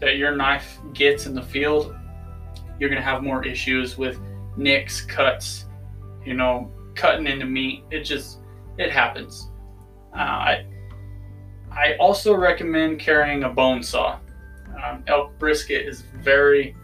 that 0.00 0.16
your 0.16 0.34
knife 0.34 0.78
gets 0.92 1.26
in 1.26 1.34
the 1.34 1.42
field, 1.42 1.94
you're 2.78 2.90
going 2.90 3.00
to 3.00 3.04
have 3.04 3.22
more 3.22 3.44
issues 3.44 3.96
with 3.98 4.20
nicks, 4.56 5.00
cuts, 5.00 5.66
you 6.24 6.34
know, 6.34 6.70
cutting 6.94 7.26
into 7.26 7.46
meat. 7.46 7.84
It 7.90 8.02
just 8.02 8.38
it 8.78 8.90
happens. 8.90 9.50
Uh, 10.14 10.18
I 10.18 10.66
I 11.72 11.96
also 11.98 12.34
recommend 12.34 13.00
carrying 13.00 13.44
a 13.44 13.48
bone 13.48 13.82
saw. 13.82 14.18
Um, 14.82 15.04
elk 15.06 15.38
brisket 15.38 15.86
is 15.86 16.02
very 16.22 16.76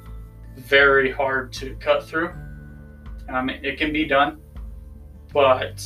very 0.56 1.10
hard 1.10 1.52
to 1.54 1.75
cut 1.76 2.04
through. 2.04 2.32
Um, 3.28 3.49
it, 3.49 3.64
it 3.64 3.78
can 3.78 3.92
be 3.92 4.04
done, 4.04 4.40
but 5.32 5.82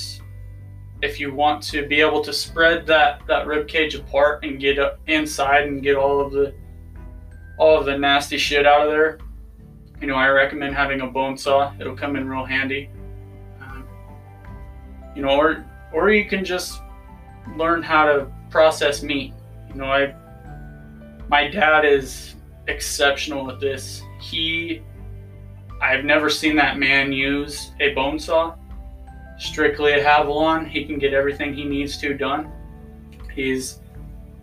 if 1.05 1.21
you 1.21 1.33
want 1.33 1.63
to 1.63 1.87
be 1.87 2.01
able 2.01 2.23
to 2.23 2.33
spread 2.33 2.87
that 2.87 3.21
that 3.27 3.47
rib 3.47 3.69
cage 3.69 3.95
apart 3.95 4.45
and 4.45 4.59
get 4.59 4.79
up 4.79 4.99
inside 5.07 5.67
and 5.69 5.83
get 5.83 5.97
all 5.97 6.21
of 6.21 6.33
the 6.33 6.55
all 7.59 7.79
of 7.79 7.85
the 7.85 7.97
nasty 7.97 8.37
shit 8.39 8.67
out 8.67 8.87
of 8.87 8.91
there, 8.91 9.19
you 10.01 10.09
know, 10.09 10.17
I 10.17 10.29
recommend 10.29 10.75
having 10.75 11.03
a 11.03 11.07
bone 11.07 11.37
saw. 11.37 11.73
It'll 11.79 11.97
come 11.97 12.17
in 12.17 12.29
real 12.29 12.45
handy 12.45 12.91
um, 13.61 13.87
you 15.15 15.23
know, 15.23 15.37
or 15.37 15.65
or 15.93 16.11
you 16.11 16.29
can 16.29 16.45
just 16.45 16.81
learn 17.57 17.83
how 17.83 18.07
to 18.07 18.27
process 18.51 19.03
meat. 19.03 19.33
You 19.69 19.75
know, 19.75 19.87
I 19.87 20.15
my 21.29 21.49
dad 21.49 21.85
is 21.85 22.35
exceptional 22.67 23.51
at 23.51 23.61
this. 23.61 24.03
He 24.21 24.83
I've 25.81 26.05
never 26.05 26.31
seen 26.31 26.57
that 26.57 26.79
man 26.79 27.13
use 27.13 27.73
a 27.81 27.93
bone 27.95 28.19
saw. 28.19 28.55
Strictly 29.39 29.93
a 29.93 30.05
Havalon, 30.05 30.69
he 30.69 30.85
can 30.85 30.99
get 30.99 31.13
everything 31.13 31.55
he 31.55 31.65
needs 31.65 31.99
to 31.99 32.15
done. 32.15 32.51
He's 33.35 33.81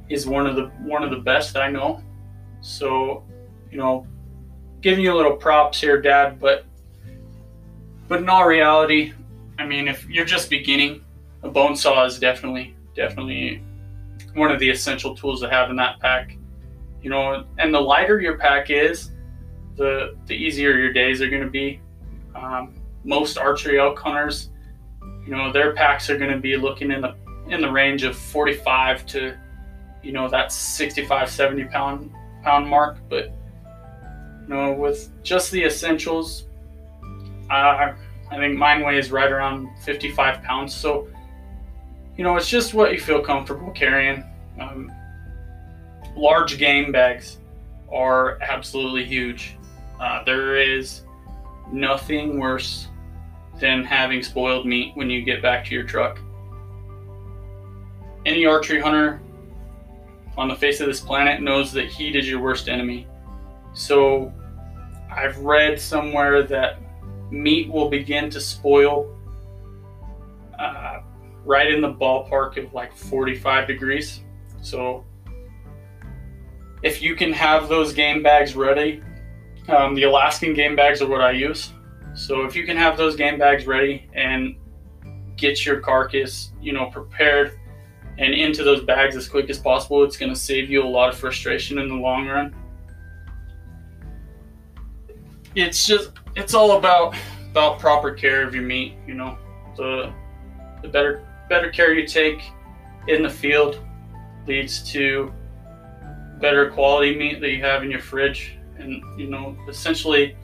he's 0.07 0.27
one 0.27 0.45
of 0.45 0.55
the 0.55 0.65
one 0.83 1.03
of 1.03 1.09
the 1.11 1.17
best 1.17 1.55
I 1.55 1.69
know. 1.69 2.03
So, 2.61 3.23
you 3.71 3.77
know, 3.77 4.05
giving 4.81 5.03
you 5.03 5.13
a 5.13 5.15
little 5.15 5.35
props 5.35 5.79
here, 5.79 6.01
Dad, 6.01 6.39
but 6.39 6.65
but 8.07 8.19
in 8.19 8.29
all 8.29 8.45
reality, 8.45 9.13
I 9.57 9.65
mean, 9.65 9.87
if 9.87 10.05
you're 10.09 10.25
just 10.25 10.49
beginning, 10.49 11.03
a 11.43 11.49
bone 11.49 11.75
saw 11.75 12.03
is 12.03 12.19
definitely, 12.19 12.75
definitely 12.93 13.63
one 14.33 14.51
of 14.51 14.59
the 14.59 14.69
essential 14.69 15.15
tools 15.15 15.41
to 15.41 15.49
have 15.49 15.69
in 15.69 15.75
that 15.77 15.99
pack. 15.99 16.35
You 17.01 17.09
know, 17.09 17.45
and 17.57 17.73
the 17.73 17.79
lighter 17.79 18.19
your 18.19 18.37
pack 18.37 18.69
is, 18.69 19.11
the 19.75 20.17
the 20.27 20.35
easier 20.35 20.77
your 20.77 20.93
days 20.93 21.21
are 21.21 21.29
going 21.29 21.41
to 21.41 21.49
be. 21.49 21.79
Um, 22.35 22.75
most 23.03 23.37
archery 23.37 23.79
elk 23.79 23.97
hunters, 23.97 24.50
you 25.25 25.31
know, 25.31 25.51
their 25.51 25.73
packs 25.73 26.09
are 26.09 26.17
going 26.17 26.31
to 26.31 26.39
be 26.39 26.57
looking 26.57 26.91
in 26.91 27.01
the 27.01 27.15
in 27.47 27.61
the 27.61 27.71
range 27.71 28.03
of 28.03 28.15
45 28.15 29.05
to, 29.07 29.37
you 30.03 30.11
know, 30.11 30.29
that 30.29 30.51
65, 30.51 31.29
70 31.29 31.65
pound 31.65 32.11
pound 32.43 32.67
mark. 32.67 32.97
But 33.09 33.31
you 34.41 34.47
know, 34.47 34.73
with 34.73 35.09
just 35.23 35.51
the 35.51 35.63
essentials, 35.63 36.45
uh, 37.49 37.93
I 38.31 38.37
think 38.37 38.57
mine 38.57 38.83
weighs 38.83 39.11
right 39.11 39.31
around 39.31 39.67
55 39.83 40.41
pounds. 40.43 40.73
So, 40.73 41.07
you 42.17 42.23
know, 42.23 42.37
it's 42.37 42.49
just 42.49 42.73
what 42.73 42.93
you 42.93 42.99
feel 42.99 43.21
comfortable 43.21 43.71
carrying. 43.71 44.23
Um, 44.59 44.91
large 46.15 46.57
game 46.57 46.91
bags 46.91 47.39
are 47.91 48.41
absolutely 48.41 49.05
huge. 49.05 49.57
Uh, 49.99 50.23
there 50.23 50.55
is 50.55 51.01
nothing 51.71 52.39
worse 52.39 52.87
than 53.61 53.85
having 53.85 54.23
spoiled 54.23 54.65
meat 54.65 54.91
when 54.95 55.09
you 55.09 55.21
get 55.21 55.41
back 55.41 55.63
to 55.65 55.73
your 55.73 55.83
truck. 55.83 56.19
Any 58.25 58.45
archery 58.45 58.81
hunter 58.81 59.21
on 60.35 60.47
the 60.47 60.55
face 60.55 60.81
of 60.81 60.87
this 60.87 60.99
planet 60.99 61.41
knows 61.41 61.71
that 61.73 61.85
heat 61.85 62.15
is 62.15 62.27
your 62.27 62.41
worst 62.41 62.67
enemy. 62.67 63.07
So 63.73 64.33
I've 65.09 65.37
read 65.37 65.79
somewhere 65.79 66.43
that 66.43 66.79
meat 67.29 67.69
will 67.69 67.89
begin 67.89 68.29
to 68.31 68.41
spoil 68.41 69.15
uh, 70.57 71.01
right 71.45 71.71
in 71.71 71.81
the 71.81 71.93
ballpark 71.93 72.57
of 72.57 72.73
like 72.73 72.95
45 72.95 73.67
degrees. 73.67 74.21
So 74.61 75.05
if 76.81 77.01
you 77.01 77.15
can 77.15 77.31
have 77.31 77.69
those 77.69 77.93
game 77.93 78.23
bags 78.23 78.55
ready, 78.55 79.03
um, 79.67 79.93
the 79.93 80.03
Alaskan 80.03 80.55
game 80.55 80.75
bags 80.75 81.01
are 81.01 81.07
what 81.07 81.21
I 81.21 81.31
use. 81.31 81.73
So 82.13 82.43
if 82.45 82.55
you 82.55 82.65
can 82.65 82.77
have 82.77 82.97
those 82.97 83.15
game 83.15 83.39
bags 83.39 83.65
ready 83.65 84.09
and 84.13 84.55
get 85.37 85.65
your 85.65 85.79
carcass, 85.79 86.51
you 86.61 86.73
know, 86.73 86.87
prepared 86.87 87.59
and 88.17 88.33
into 88.33 88.63
those 88.63 88.83
bags 88.83 89.15
as 89.15 89.27
quick 89.27 89.49
as 89.49 89.57
possible, 89.57 90.03
it's 90.03 90.17
going 90.17 90.31
to 90.31 90.39
save 90.39 90.69
you 90.69 90.83
a 90.83 90.87
lot 90.87 91.09
of 91.09 91.17
frustration 91.17 91.79
in 91.79 91.87
the 91.87 91.95
long 91.95 92.27
run. 92.27 92.55
It's 95.55 95.85
just 95.85 96.11
it's 96.35 96.53
all 96.53 96.77
about 96.77 97.15
about 97.51 97.79
proper 97.79 98.11
care 98.11 98.47
of 98.47 98.53
your 98.53 98.63
meat, 98.63 98.93
you 99.05 99.13
know. 99.13 99.37
The 99.75 100.13
the 100.81 100.87
better 100.87 101.25
better 101.49 101.69
care 101.69 101.93
you 101.93 102.07
take 102.07 102.41
in 103.07 103.23
the 103.23 103.29
field 103.29 103.83
leads 104.47 104.89
to 104.91 105.33
better 106.39 106.69
quality 106.71 107.15
meat 107.15 107.39
that 107.41 107.51
you 107.51 107.61
have 107.61 107.83
in 107.83 107.91
your 107.91 107.99
fridge 107.99 108.57
and 108.77 109.03
you 109.19 109.27
know 109.27 109.55
essentially 109.67 110.35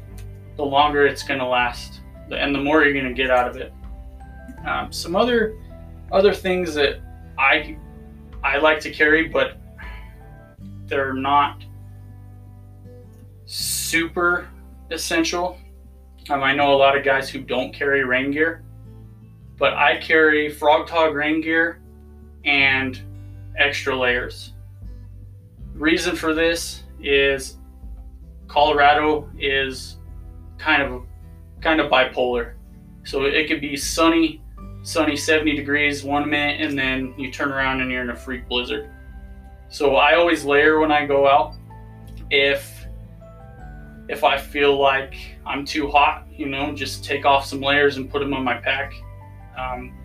the 0.58 0.64
longer 0.64 1.06
it's 1.06 1.24
going 1.24 1.40
to 1.40 1.46
last 1.46 2.02
and 2.32 2.54
the 2.54 2.60
more 2.60 2.84
you're 2.84 2.94
going 2.94 3.06
to 3.06 3.14
get 3.14 3.32
out 3.32 3.48
of 3.48 3.56
it. 3.56 3.74
Um, 4.66 4.92
some 4.92 5.16
other 5.16 5.56
other 6.12 6.34
things 6.34 6.74
that 6.74 7.00
i 7.38 7.78
i 8.44 8.58
like 8.58 8.80
to 8.80 8.92
carry 8.92 9.28
but 9.28 9.58
they're 10.86 11.14
not 11.14 11.64
super 13.46 14.48
essential. 14.92 15.58
Um, 16.30 16.44
i 16.44 16.54
know 16.54 16.74
a 16.74 16.78
lot 16.78 16.98
of 16.98 17.06
guys 17.06 17.30
who 17.30 17.40
don't 17.40 17.74
carry 17.74 18.04
rain 18.04 18.32
gear 18.32 18.64
but 19.58 19.74
i 19.74 19.98
carry 19.98 20.50
Frogg 20.50 20.88
Togg 20.88 21.14
rain 21.14 21.42
gear 21.42 21.82
and 22.46 23.00
extra 23.58 23.96
layers. 23.96 24.54
Reason 25.74 26.16
for 26.16 26.34
this 26.34 26.84
is 27.02 27.58
Colorado 28.48 29.30
is 29.38 29.98
kind 30.58 30.82
of 30.82 31.04
kind 31.62 31.80
of 31.80 31.92
bipolar. 31.92 32.54
So 33.04 33.24
it 33.24 33.48
could 33.48 33.62
be 33.62 33.78
sunny, 33.78 34.42
sunny 34.84 35.16
70 35.16 35.56
degrees 35.56 36.04
one 36.04 36.30
minute, 36.30 36.62
and 36.62 36.78
then 36.78 37.14
you 37.18 37.32
turn 37.32 37.52
around 37.52 37.82
and 37.82 37.90
you're 37.90 38.02
in 38.02 38.10
a 38.10 38.16
freak 38.16 38.48
blizzard. 38.48 38.90
So 39.70 39.96
I 39.96 40.16
always 40.16 40.44
layer 40.44 40.80
when 40.80 40.92
I 40.92 41.06
go 41.06 41.28
out. 41.28 41.56
If 42.30 42.86
if 44.10 44.24
I 44.24 44.38
feel 44.38 44.80
like 44.80 45.16
I'm 45.46 45.66
too 45.66 45.90
hot, 45.90 46.26
you 46.32 46.48
know, 46.48 46.74
just 46.74 47.04
take 47.04 47.26
off 47.26 47.46
some 47.46 47.62
layers 47.62 47.98
and 47.98 48.10
put 48.10 48.20
them 48.20 48.34
on 48.34 48.44
my 48.44 48.56
pack. 48.56 48.94
Um, 49.58 49.98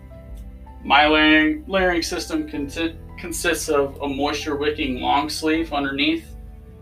my 0.83 1.07
layering 1.07 1.63
layering 1.67 2.01
system 2.01 2.47
consists 2.47 2.97
consists 3.19 3.69
of 3.69 4.01
a 4.01 4.07
moisture 4.07 4.57
wicking 4.57 4.99
long 4.99 5.29
sleeve 5.29 5.71
underneath, 5.71 6.35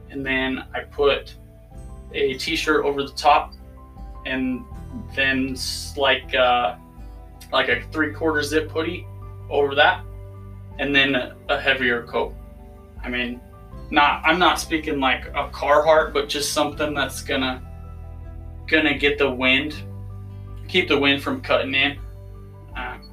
and 0.09 0.25
then 0.25 0.65
I 0.73 0.79
put 0.81 1.35
a 2.13 2.33
t-shirt 2.35 2.83
over 2.83 3.03
the 3.03 3.11
top, 3.11 3.53
and 4.25 4.65
then 5.15 5.55
like 5.97 6.33
uh, 6.35 6.75
like 7.51 7.69
a 7.69 7.81
three 7.91 8.13
quarter 8.13 8.41
zip 8.41 8.69
hoodie 8.71 9.05
over 9.49 9.75
that, 9.75 10.03
and 10.79 10.95
then 10.95 11.15
a, 11.49 11.59
heavier 11.59 12.03
coat. 12.03 12.33
I 13.03 13.09
mean, 13.09 13.41
not 13.89 14.21
I'm 14.25 14.39
not 14.39 14.59
speaking 14.59 14.99
like 14.99 15.27
a 15.27 15.49
Carhartt, 15.49 16.13
but 16.13 16.29
just 16.29 16.53
something 16.53 16.93
that's 16.93 17.21
gonna 17.21 17.61
gonna 18.67 18.97
get 18.97 19.17
the 19.17 19.29
wind, 19.29 19.75
keep 20.67 20.87
the 20.87 20.97
wind 20.97 21.21
from 21.21 21.41
cutting 21.41 21.75
in. 21.75 21.99
Um, 22.75 23.09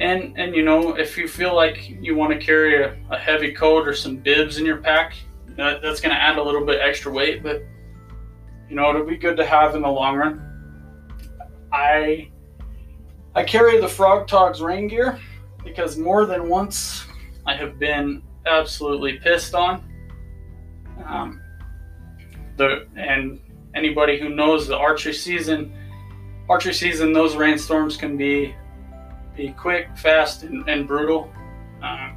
and 0.00 0.36
and 0.36 0.54
you 0.54 0.64
know 0.64 0.96
if 0.96 1.16
you 1.16 1.28
feel 1.28 1.54
like 1.54 1.88
you 1.88 2.16
want 2.16 2.32
to 2.32 2.38
carry 2.44 2.82
a, 2.82 2.96
a 3.10 3.18
heavy 3.18 3.52
coat 3.52 3.86
or 3.86 3.94
some 3.94 4.16
bibs 4.16 4.58
in 4.58 4.66
your 4.66 4.78
pack, 4.78 5.14
that, 5.56 5.82
that's 5.82 6.00
to 6.14 6.20
add 6.20 6.38
a 6.38 6.42
little 6.42 6.64
bit 6.64 6.80
extra 6.80 7.12
weight, 7.12 7.42
but 7.42 7.62
you 8.68 8.76
know 8.76 8.90
it'll 8.90 9.06
be 9.06 9.16
good 9.16 9.36
to 9.36 9.46
have 9.46 9.74
in 9.74 9.82
the 9.82 9.88
long 9.88 10.16
run. 10.16 10.50
I 11.72 12.30
I 13.34 13.42
carry 13.42 13.80
the 13.80 13.88
Frogg 13.88 14.26
Togg's 14.26 14.60
rain 14.60 14.88
gear 14.88 15.18
because 15.64 15.96
more 15.96 16.26
than 16.26 16.48
once 16.48 17.06
I 17.46 17.54
have 17.54 17.78
been 17.78 18.22
absolutely 18.46 19.18
pissed 19.18 19.54
on. 19.54 19.84
Um, 21.04 21.40
the 22.56 22.86
and 22.96 23.40
anybody 23.74 24.18
who 24.18 24.28
knows 24.28 24.68
the 24.68 24.76
archery 24.76 25.12
season, 25.12 25.72
archery 26.48 26.74
season, 26.74 27.12
those 27.12 27.36
rainstorms 27.36 27.96
can 27.96 28.16
be 28.16 28.54
be 29.36 29.50
quick, 29.50 29.88
fast, 29.96 30.44
and, 30.44 30.68
and 30.68 30.86
brutal. 30.86 31.32
Um, 31.82 32.16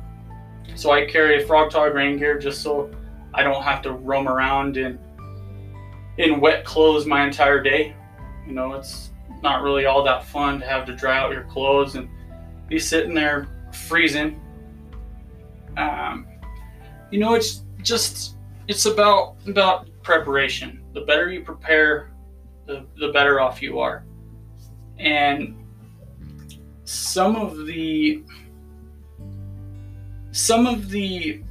so 0.76 0.92
I 0.92 1.06
carry 1.08 1.42
a 1.42 1.48
Frogg 1.48 1.72
Togg 1.72 1.94
rain 1.94 2.18
gear 2.18 2.38
just 2.38 2.62
so 2.62 2.92
I 3.34 3.42
don't 3.42 3.64
have 3.64 3.82
to 3.84 3.92
roam 3.92 4.28
around 4.28 4.78
in 4.78 5.00
in 6.18 6.40
wet 6.40 6.66
clothes 6.66 7.06
my 7.06 7.26
entire 7.26 7.62
day. 7.62 7.96
You 8.46 8.54
know, 8.54 8.74
it's 8.74 9.12
not 9.42 9.62
really 9.62 9.86
all 9.86 10.04
that 10.04 10.26
fun 10.26 10.60
to 10.60 10.66
have 10.66 10.86
to 10.86 10.96
dry 10.96 11.18
out 11.18 11.32
your 11.32 11.44
clothes 11.44 11.96
and 11.96 12.10
be 12.68 12.80
sitting 12.80 13.14
there 13.14 13.48
freezing. 13.72 14.42
Um, 15.78 16.28
you 17.12 17.20
know, 17.20 17.36
it's 17.36 17.64
just 17.82 18.36
it's 18.68 18.86
about 18.86 19.36
about 19.48 19.90
preparation. 20.02 20.84
The 20.94 21.02
better 21.02 21.32
you 21.32 21.42
prepare, 21.42 22.12
the 22.66 22.86
the 22.98 23.10
better 23.10 23.40
off 23.40 23.62
you 23.62 23.80
are. 23.80 24.04
And 24.98 25.56
some 26.84 27.36
of 27.36 27.66
the 27.66 28.24
some 30.32 30.66
of 30.66 30.90
the 30.90 31.44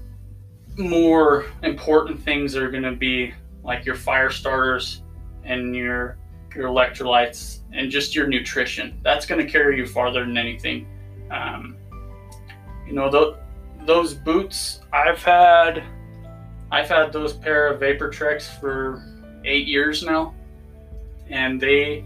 more 0.76 1.46
important 1.62 2.22
things 2.22 2.54
are 2.56 2.70
going 2.70 2.82
to 2.82 2.92
be 2.92 3.32
like 3.66 3.84
your 3.84 3.96
fire 3.96 4.30
starters 4.30 5.02
and 5.44 5.74
your 5.74 6.16
your 6.54 6.68
electrolytes 6.68 7.58
and 7.72 7.90
just 7.90 8.14
your 8.14 8.26
nutrition. 8.26 8.98
That's 9.02 9.26
going 9.26 9.44
to 9.44 9.50
carry 9.50 9.76
you 9.76 9.86
farther 9.86 10.24
than 10.24 10.38
anything. 10.38 10.86
Um, 11.30 11.76
you 12.86 12.94
know, 12.94 13.10
th- 13.10 13.34
those 13.84 14.14
boots 14.14 14.80
I've 14.92 15.22
had, 15.22 15.84
I've 16.70 16.88
had 16.88 17.12
those 17.12 17.34
pair 17.34 17.66
of 17.66 17.80
Vapor 17.80 18.08
Treks 18.08 18.48
for 18.48 19.02
eight 19.44 19.66
years 19.66 20.02
now, 20.02 20.34
and 21.28 21.60
they 21.60 22.04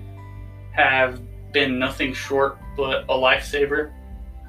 have 0.72 1.20
been 1.52 1.78
nothing 1.78 2.12
short 2.12 2.58
but 2.76 3.04
a 3.04 3.14
lifesaver. 3.14 3.92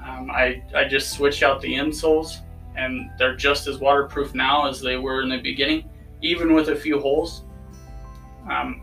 Um, 0.03 0.31
I, 0.31 0.63
I 0.73 0.85
just 0.85 1.11
switch 1.11 1.43
out 1.43 1.61
the 1.61 1.73
insoles 1.73 2.39
and 2.75 3.11
they're 3.17 3.35
just 3.35 3.67
as 3.67 3.77
waterproof 3.79 4.33
now 4.33 4.67
as 4.67 4.81
they 4.81 4.97
were 4.97 5.21
in 5.21 5.29
the 5.29 5.37
beginning, 5.37 5.89
even 6.21 6.53
with 6.53 6.69
a 6.69 6.75
few 6.75 6.99
holes. 6.99 7.43
Um, 8.49 8.81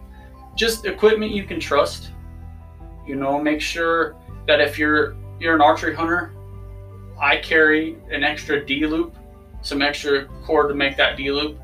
just 0.57 0.87
equipment 0.87 1.33
you 1.33 1.45
can 1.45 1.61
trust. 1.61 2.11
You 3.07 3.17
know, 3.17 3.41
make 3.41 3.61
sure 3.61 4.17
that 4.47 4.61
if 4.61 4.79
you're 4.79 5.17
you're 5.41 5.55
an 5.55 5.61
archery 5.61 5.95
hunter, 5.95 6.33
I 7.21 7.37
carry 7.37 7.97
an 8.11 8.25
extra 8.25 8.65
D 8.65 8.87
loop, 8.87 9.17
some 9.63 9.83
extra 9.83 10.27
cord 10.45 10.69
to 10.69 10.75
make 10.75 10.97
that 10.97 11.17
D 11.17 11.31
loop. 11.31 11.59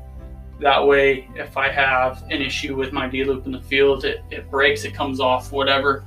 That 0.59 0.85
way, 0.87 1.29
if 1.35 1.57
I 1.57 1.69
have 1.69 2.23
an 2.29 2.41
issue 2.41 2.75
with 2.75 2.93
my 2.93 3.07
D 3.07 3.23
loop 3.25 3.45
in 3.45 3.51
the 3.51 3.61
field, 3.61 4.05
it, 4.05 4.23
it 4.31 4.49
breaks, 4.49 4.85
it 4.85 4.93
comes 4.93 5.19
off, 5.19 5.51
whatever 5.51 6.05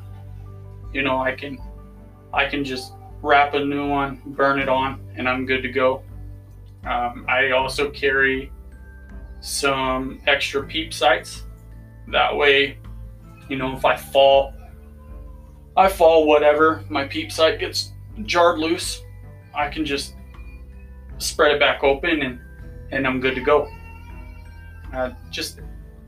you 0.92 1.02
know, 1.02 1.18
I 1.20 1.32
can 1.32 1.58
I 2.32 2.46
can 2.46 2.64
just 2.64 2.92
wrap 3.22 3.54
a 3.54 3.60
new 3.60 3.88
one, 3.88 4.20
burn 4.26 4.58
it 4.58 4.68
on, 4.68 5.00
and 5.16 5.28
I'm 5.28 5.46
good 5.46 5.62
to 5.62 5.68
go. 5.68 6.02
Um, 6.84 7.26
I 7.28 7.50
also 7.50 7.90
carry 7.90 8.52
some 9.40 10.20
extra 10.26 10.62
peep 10.62 10.92
sights. 10.92 11.44
That 12.08 12.34
way, 12.34 12.78
you 13.48 13.56
know, 13.56 13.76
if 13.76 13.84
I 13.84 13.96
fall, 13.96 14.54
I 15.76 15.88
fall 15.88 16.26
whatever, 16.26 16.84
my 16.88 17.06
peep 17.06 17.30
sight 17.30 17.58
gets 17.58 17.92
jarred 18.24 18.58
loose, 18.58 19.02
I 19.54 19.68
can 19.68 19.84
just 19.84 20.14
spread 21.18 21.52
it 21.52 21.60
back 21.60 21.82
open 21.82 22.22
and, 22.22 22.40
and 22.90 23.06
I'm 23.06 23.20
good 23.20 23.34
to 23.34 23.40
go. 23.40 23.68
Uh, 24.92 25.10
just 25.30 25.60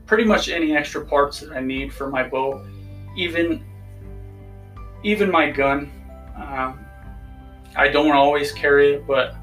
pretty 0.05 0.23
much 0.23 0.49
any 0.49 0.75
extra 0.75 1.05
parts 1.05 1.39
that 1.39 1.51
I 1.51 1.61
need 1.61 1.93
for 1.93 2.09
my 2.09 2.27
bow, 2.27 2.65
even 3.15 3.63
even 5.03 5.31
my 5.31 5.49
gun. 5.49 5.91
Um, 6.35 6.85
I 7.75 7.87
don't 7.87 8.11
always 8.11 8.51
carry 8.51 8.93
it, 8.93 9.07
but 9.07 9.35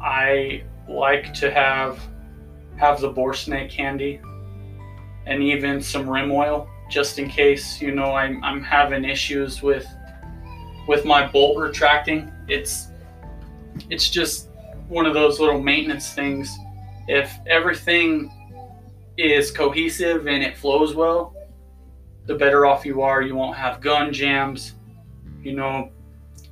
I 0.00 0.64
like 0.88 1.34
to 1.34 1.50
have 1.50 2.00
have 2.82 3.00
the 3.00 3.08
Bore 3.08 3.34
Snake 3.34 3.72
handy 3.72 4.20
and 5.26 5.42
even 5.42 5.80
some 5.80 6.08
Rem 6.08 6.30
Oil 6.32 6.68
just 6.90 7.18
in 7.18 7.28
case 7.28 7.80
you 7.80 7.94
know 7.94 8.14
I'm, 8.14 8.42
I'm 8.44 8.62
having 8.62 9.04
issues 9.04 9.62
with 9.62 9.86
with 10.88 11.04
my 11.04 11.26
bolt 11.26 11.58
retracting 11.58 12.30
it's 12.48 12.88
it's 13.88 14.10
just 14.10 14.48
one 14.88 15.06
of 15.06 15.14
those 15.14 15.40
little 15.40 15.60
maintenance 15.60 16.12
things 16.12 16.54
if 17.08 17.32
everything 17.46 18.30
is 19.16 19.50
cohesive 19.50 20.26
and 20.26 20.42
it 20.42 20.56
flows 20.56 20.94
well 20.94 21.34
the 22.26 22.34
better 22.34 22.66
off 22.66 22.84
you 22.86 23.02
are. 23.02 23.22
You 23.22 23.34
won't 23.34 23.56
have 23.56 23.80
gun 23.80 24.12
jams. 24.12 24.74
You 25.42 25.54
know, 25.54 25.90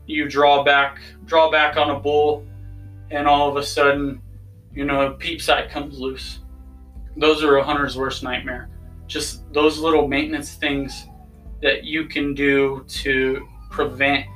you 0.06 0.28
draw 0.28 0.64
back, 0.64 1.00
draw 1.26 1.50
back 1.50 1.76
on 1.76 1.90
a 1.90 1.98
bull, 1.98 2.44
and 3.10 3.26
all 3.26 3.48
of 3.48 3.56
a 3.56 3.62
sudden, 3.62 4.20
you 4.72 4.84
know, 4.84 5.06
a 5.06 5.10
peep 5.12 5.40
sight 5.42 5.70
comes 5.70 5.98
loose. 5.98 6.40
Those 7.16 7.42
are 7.42 7.56
a 7.56 7.64
hunter's 7.64 7.96
worst 7.96 8.22
nightmare. 8.22 8.70
Just 9.06 9.52
those 9.52 9.78
little 9.78 10.06
maintenance 10.06 10.54
things 10.54 11.06
that 11.62 11.84
you 11.84 12.06
can 12.06 12.34
do 12.34 12.84
to 12.88 13.46
prevent 13.70 14.26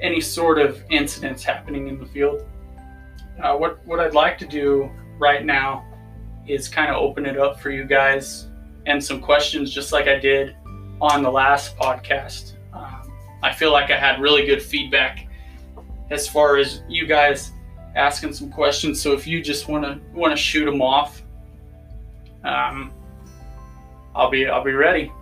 any 0.00 0.20
sort 0.20 0.58
of 0.58 0.82
incidents 0.90 1.42
happening 1.42 1.88
in 1.88 1.98
the 1.98 2.06
field. 2.06 2.44
Uh, 3.42 3.56
what 3.56 3.84
what 3.86 4.00
I'd 4.00 4.14
like 4.14 4.38
to 4.38 4.46
do 4.46 4.90
right 5.18 5.44
now 5.44 5.84
is 6.46 6.68
kind 6.68 6.90
of 6.90 6.96
open 6.96 7.26
it 7.26 7.38
up 7.38 7.60
for 7.60 7.70
you 7.70 7.84
guys 7.84 8.48
and 8.86 9.02
some 9.02 9.20
questions, 9.20 9.72
just 9.72 9.92
like 9.92 10.08
I 10.08 10.18
did 10.18 10.54
on 11.00 11.22
the 11.22 11.30
last 11.30 11.76
podcast. 11.76 12.54
Um, 12.72 13.12
I 13.42 13.52
feel 13.52 13.72
like 13.72 13.90
I 13.90 13.98
had 13.98 14.20
really 14.20 14.44
good 14.44 14.62
feedback 14.62 15.26
as 16.10 16.28
far 16.28 16.58
as 16.58 16.82
you 16.88 17.06
guys 17.06 17.52
asking 17.94 18.32
some 18.32 18.50
questions. 18.50 19.00
So 19.00 19.12
if 19.12 19.26
you 19.26 19.42
just 19.42 19.68
want 19.68 19.84
to 19.84 20.00
want 20.12 20.32
to 20.32 20.36
shoot 20.36 20.64
them 20.64 20.82
off, 20.82 21.22
um, 22.44 22.92
I'll 24.14 24.30
be 24.30 24.46
I'll 24.46 24.64
be 24.64 24.72
ready. 24.72 25.12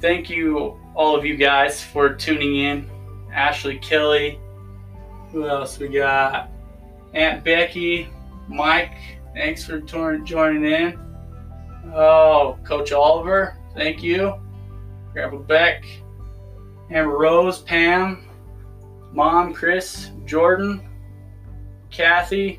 Thank 0.00 0.30
you 0.30 0.80
all 0.94 1.16
of 1.16 1.24
you 1.24 1.36
guys 1.36 1.82
for 1.82 2.14
tuning 2.14 2.56
in. 2.56 2.90
Ashley 3.32 3.78
Kelly. 3.78 4.38
Who 5.32 5.48
else 5.48 5.78
we 5.78 5.88
got? 5.88 6.48
Aunt 7.12 7.42
Becky, 7.42 8.08
Mike. 8.48 8.94
Thanks 9.34 9.64
for 9.64 9.80
joining 9.80 10.64
in. 10.64 10.98
Oh, 11.92 12.56
Coach 12.64 12.92
Oliver. 12.92 13.58
Thank 13.74 14.02
you. 14.02 14.34
Grandpa 15.12 15.38
Beck, 15.38 15.84
Amber 16.90 17.16
Rose, 17.16 17.60
Pam, 17.60 18.28
Mom, 19.12 19.54
Chris, 19.54 20.10
Jordan, 20.24 20.88
Kathy. 21.94 22.58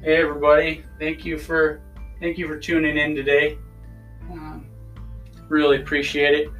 Hey 0.00 0.22
everybody. 0.22 0.84
Thank 1.00 1.24
you 1.24 1.38
for 1.38 1.82
thank 2.20 2.38
you 2.38 2.46
for 2.46 2.56
tuning 2.56 2.96
in 2.96 3.16
today. 3.16 3.58
Um, 4.30 4.64
really 5.48 5.78
appreciate 5.78 6.34
it. 6.34 6.52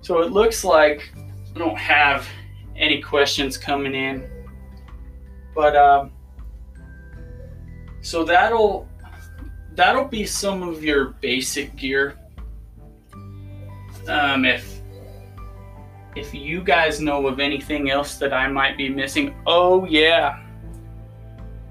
So 0.00 0.22
it 0.22 0.32
looks 0.32 0.64
like 0.64 1.12
I 1.54 1.58
don't 1.58 1.76
have 1.76 2.26
any 2.76 3.02
questions 3.02 3.58
coming 3.58 3.94
in, 3.94 4.26
but 5.54 5.76
um, 5.76 6.12
so 8.00 8.24
that'll 8.24 8.88
that'll 9.74 10.08
be 10.08 10.24
some 10.24 10.62
of 10.62 10.82
your 10.82 11.10
basic 11.20 11.76
gear. 11.76 12.16
Um, 14.08 14.46
if 14.46 14.80
if 16.16 16.32
you 16.32 16.62
guys 16.64 17.02
know 17.02 17.26
of 17.26 17.38
anything 17.38 17.90
else 17.90 18.16
that 18.16 18.32
I 18.32 18.48
might 18.48 18.78
be 18.78 18.88
missing, 18.88 19.34
oh 19.46 19.84
yeah, 19.84 20.42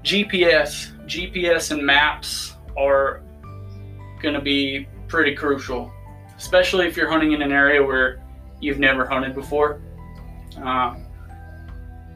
GPS, 0.02 0.92
GPS 1.06 1.70
and 1.70 1.84
maps 1.84 2.54
are 2.76 3.22
going 4.20 4.34
to 4.34 4.40
be 4.40 4.88
pretty 5.08 5.34
crucial, 5.34 5.92
especially 6.36 6.86
if 6.86 6.96
you're 6.96 7.10
hunting 7.10 7.32
in 7.32 7.42
an 7.42 7.52
area 7.52 7.82
where 7.82 8.22
you've 8.60 8.78
never 8.78 9.06
hunted 9.06 9.34
before. 9.34 9.80
Um, 10.56 11.04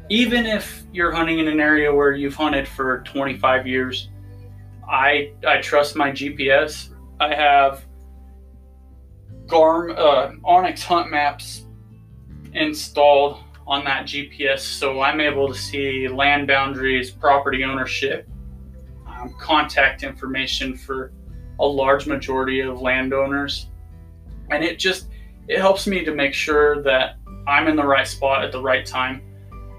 even 0.09 0.47
if 0.47 0.85
you're 0.93 1.13
hunting 1.13 1.39
in 1.39 1.49
an 1.49 1.61
area 1.61 1.93
where 1.93 2.13
you've 2.13 2.35
hunted 2.35 2.67
for 2.67 3.01
25 3.01 3.67
years, 3.67 4.09
I 4.89 5.33
I 5.47 5.61
trust 5.61 5.97
my 5.97 6.11
GPS. 6.11 6.91
I 7.19 7.35
have 7.35 7.85
Garm 9.47 9.93
uh, 9.97 10.33
onX 10.45 10.83
Hunt 10.83 11.11
Maps 11.11 11.65
installed 12.53 13.39
on 13.67 13.85
that 13.85 14.07
GPS, 14.07 14.61
so 14.61 15.01
I'm 15.01 15.21
able 15.21 15.49
to 15.49 15.55
see 15.55 16.07
land 16.09 16.47
boundaries, 16.47 17.11
property 17.11 17.65
ownership, 17.65 18.29
um, 19.07 19.35
contact 19.41 20.03
information 20.03 20.77
for 20.77 21.13
a 21.59 21.67
large 21.67 22.07
majority 22.07 22.61
of 22.61 22.81
landowners, 22.81 23.69
and 24.51 24.63
it 24.63 24.79
just 24.79 25.09
it 25.49 25.59
helps 25.59 25.87
me 25.87 26.05
to 26.05 26.15
make 26.15 26.33
sure 26.33 26.83
that 26.83 27.17
I'm 27.47 27.69
in 27.69 27.77
the 27.77 27.87
right 27.87 28.07
spot 28.07 28.45
at 28.45 28.53
the 28.53 28.61
right 28.61 28.85
time. 28.85 29.23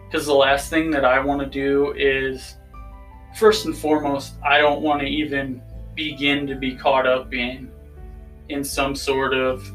Because 0.06 0.26
the 0.26 0.34
last 0.34 0.70
thing 0.70 0.90
that 0.92 1.04
I 1.04 1.20
want 1.20 1.42
to 1.42 1.46
do 1.46 1.94
is, 1.98 2.56
first 3.38 3.66
and 3.66 3.78
foremost, 3.78 4.36
I 4.46 4.60
don't 4.60 4.82
want 4.82 5.02
to 5.02 5.08
even 5.08 5.62
begin 5.96 6.48
to 6.48 6.56
be 6.56 6.76
caught 6.76 7.08
up 7.08 7.34
in 7.34 7.72
in 8.50 8.64
some 8.64 8.96
sort 8.96 9.34
of 9.34 9.70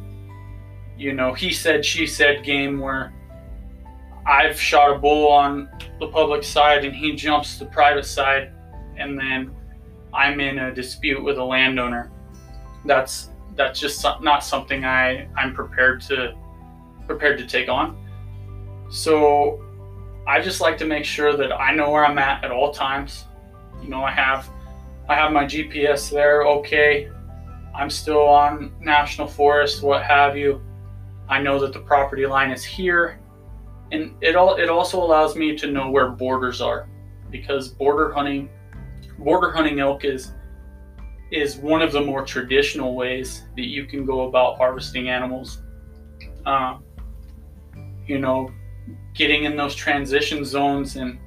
you 0.97 1.13
know 1.13 1.35
he 1.35 1.53
said 1.53 1.85
she 1.85 2.07
said 2.07 2.45
game 2.45 2.79
where 2.79 3.13
I've 4.27 4.61
shot 4.61 4.95
a 4.95 4.99
bull 4.99 5.29
on 5.29 5.69
the 5.99 6.09
public 6.09 6.45
side 6.45 6.85
and 6.85 6.95
he 6.95 7.15
jumps 7.15 7.59
to 7.59 7.65
the 7.65 7.71
private 7.71 8.05
side 8.07 8.53
and 8.97 9.19
then 9.19 9.55
I'm 10.15 10.41
in 10.41 10.59
a 10.59 10.75
dispute 10.75 11.23
with 11.23 11.39
a 11.39 11.45
landowner. 11.45 12.11
That's 12.85 13.31
that's 13.57 13.79
just 13.79 14.05
not 14.21 14.45
something 14.45 14.85
I 14.85 15.29
I'm 15.37 15.55
prepared 15.55 16.01
to 16.03 16.35
prepared 17.07 17.39
to 17.39 17.47
take 17.47 17.69
on. 17.69 17.99
So 18.91 19.65
I 20.27 20.41
just 20.41 20.61
like 20.61 20.79
to 20.79 20.85
make 20.85 21.05
sure 21.05 21.37
that 21.37 21.53
I 21.53 21.75
know 21.75 21.91
where 21.91 22.05
I'm 22.05 22.19
at 22.19 22.45
at 22.45 22.51
all 22.51 22.73
times. 22.73 23.25
You 23.83 23.89
know, 23.89 24.05
I 24.05 24.11
have 24.13 24.49
I 25.09 25.15
have 25.15 25.33
my 25.33 25.45
GPS 25.45 26.11
there. 26.11 26.43
Okay, 26.43 27.11
I'm 27.75 27.91
still 27.91 28.23
on 28.23 28.73
national 28.81 29.27
forest, 29.27 29.83
what 29.83 30.03
have 30.05 30.37
you. 30.37 30.63
I 31.29 31.41
know 31.41 31.59
that 31.61 31.73
the 31.73 31.81
property 31.81 32.27
line 32.27 32.51
is 32.51 32.63
here, 32.63 33.19
and 33.93 34.15
it 34.21 34.35
all 34.35 34.57
it 34.57 34.69
also 34.69 35.03
allows 35.03 35.37
me 35.37 35.57
to 35.57 35.71
know 35.71 35.91
where 35.91 36.09
borders 36.09 36.61
are, 36.61 36.89
because 37.31 37.69
border 37.69 38.13
hunting, 38.13 38.49
border 39.19 39.51
hunting 39.53 39.79
elk 39.79 40.05
is 40.05 40.33
is 41.31 41.57
one 41.57 41.81
of 41.81 41.93
the 41.93 42.01
more 42.01 42.25
traditional 42.25 42.95
ways 42.95 43.45
that 43.57 43.67
you 43.67 43.87
can 43.87 44.05
go 44.05 44.29
about 44.29 44.57
harvesting 44.57 45.09
animals. 45.09 45.63
Um, 46.45 46.83
you 48.07 48.19
know, 48.19 48.51
getting 49.15 49.45
in 49.45 49.57
those 49.57 49.75
transition 49.75 50.45
zones 50.45 50.97
and 50.97 51.19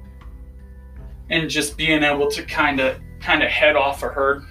and 1.29 1.49
just 1.49 1.77
being 1.77 2.03
able 2.03 2.29
to 2.31 2.43
kind 2.43 2.79
of 2.79 2.99
kind 3.19 3.43
of 3.43 3.49
head 3.49 3.75
off 3.75 4.03
a 4.03 4.09
herd. 4.09 4.43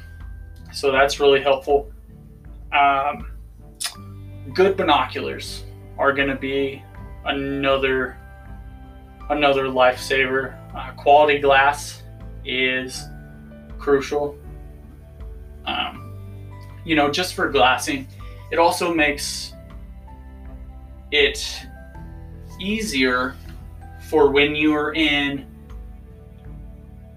So 0.73 0.91
that's 0.91 1.21
really 1.21 1.41
helpful. 1.41 1.93
Um, 2.73 3.31
good 4.53 4.77
binoculars 4.77 5.65
are 5.99 6.13
going 6.13 6.29
to 6.29 6.37
be 6.37 6.83
another 7.27 8.17
another 9.31 9.65
lifesaver. 9.65 10.55
Uh, 10.75 10.93
quality 10.93 11.39
glass 11.39 12.03
is 12.45 13.05
crucial 13.79 14.37
um, 15.67 16.13
you 16.85 16.97
know, 16.97 17.11
just 17.11 17.35
for 17.35 17.51
glassing. 17.51 18.07
It 18.51 18.59
also 18.59 18.93
makes 18.93 19.53
it 21.11 21.67
easier 22.61 23.35
for 24.09 24.31
when 24.31 24.55
you 24.55 24.75
are 24.75 24.95
in 24.95 25.47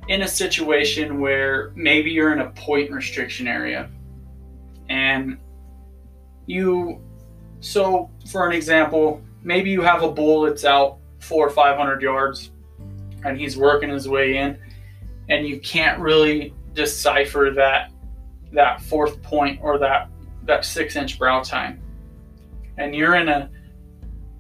in 0.07 0.21
a 0.21 0.27
situation 0.27 1.19
where 1.19 1.73
maybe 1.75 2.09
you're 2.09 2.31
in 2.31 2.39
a 2.39 2.49
point 2.51 2.89
restriction 2.89 3.45
area 3.45 3.89
and 4.87 5.37
you 6.45 7.01
so 7.59 8.09
for 8.31 8.47
an 8.47 8.53
example 8.53 9.21
maybe 9.43 9.69
you 9.69 9.81
have 9.81 10.03
a 10.03 10.11
bull 10.11 10.41
that's 10.41 10.65
out 10.65 10.97
four 11.19 11.47
or 11.47 11.49
five 11.49 11.77
hundred 11.77 12.01
yards 12.01 12.51
and 13.25 13.39
he's 13.39 13.57
working 13.57 13.89
his 13.89 14.07
way 14.07 14.37
in 14.37 14.57
and 15.29 15.47
you 15.47 15.59
can't 15.59 15.99
really 15.99 16.53
decipher 16.73 17.51
that 17.55 17.91
that 18.53 18.81
fourth 18.81 19.21
point 19.21 19.59
or 19.61 19.77
that 19.77 20.09
that 20.43 20.63
six 20.63 20.95
inch 20.95 21.17
brow 21.17 21.41
tine 21.41 21.81
and 22.77 22.95
you're 22.95 23.15
in 23.15 23.27
a 23.27 23.49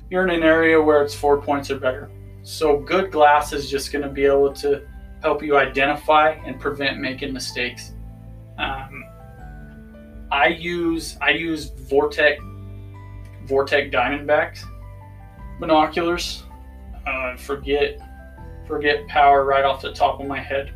you're 0.09 0.23
in 0.23 0.29
an 0.29 0.43
area 0.43 0.81
where 0.81 1.03
it's 1.03 1.13
four 1.13 1.41
points 1.41 1.69
or 1.69 1.77
better. 1.77 2.09
So 2.43 2.79
good 2.79 3.11
glass 3.11 3.51
is 3.51 3.69
just 3.69 3.91
going 3.91 4.03
to 4.03 4.09
be 4.09 4.25
able 4.25 4.53
to 4.53 4.87
help 5.21 5.43
you 5.43 5.57
identify 5.57 6.31
and 6.45 6.59
prevent 6.59 6.99
making 6.99 7.33
mistakes. 7.33 7.93
Um, 8.57 9.03
i 10.29 10.47
use 10.47 11.15
i 11.21 11.29
use 11.29 11.69
Vortex 11.69 12.41
Vortex 13.45 13.95
diamondbacks 13.95 14.65
binoculars 15.59 16.43
uh, 17.05 17.35
forget 17.37 17.99
forget 18.67 19.07
power 19.07 19.45
right 19.45 19.63
off 19.63 19.81
the 19.81 19.93
top 19.93 20.19
of 20.19 20.27
my 20.27 20.39
head 20.39 20.73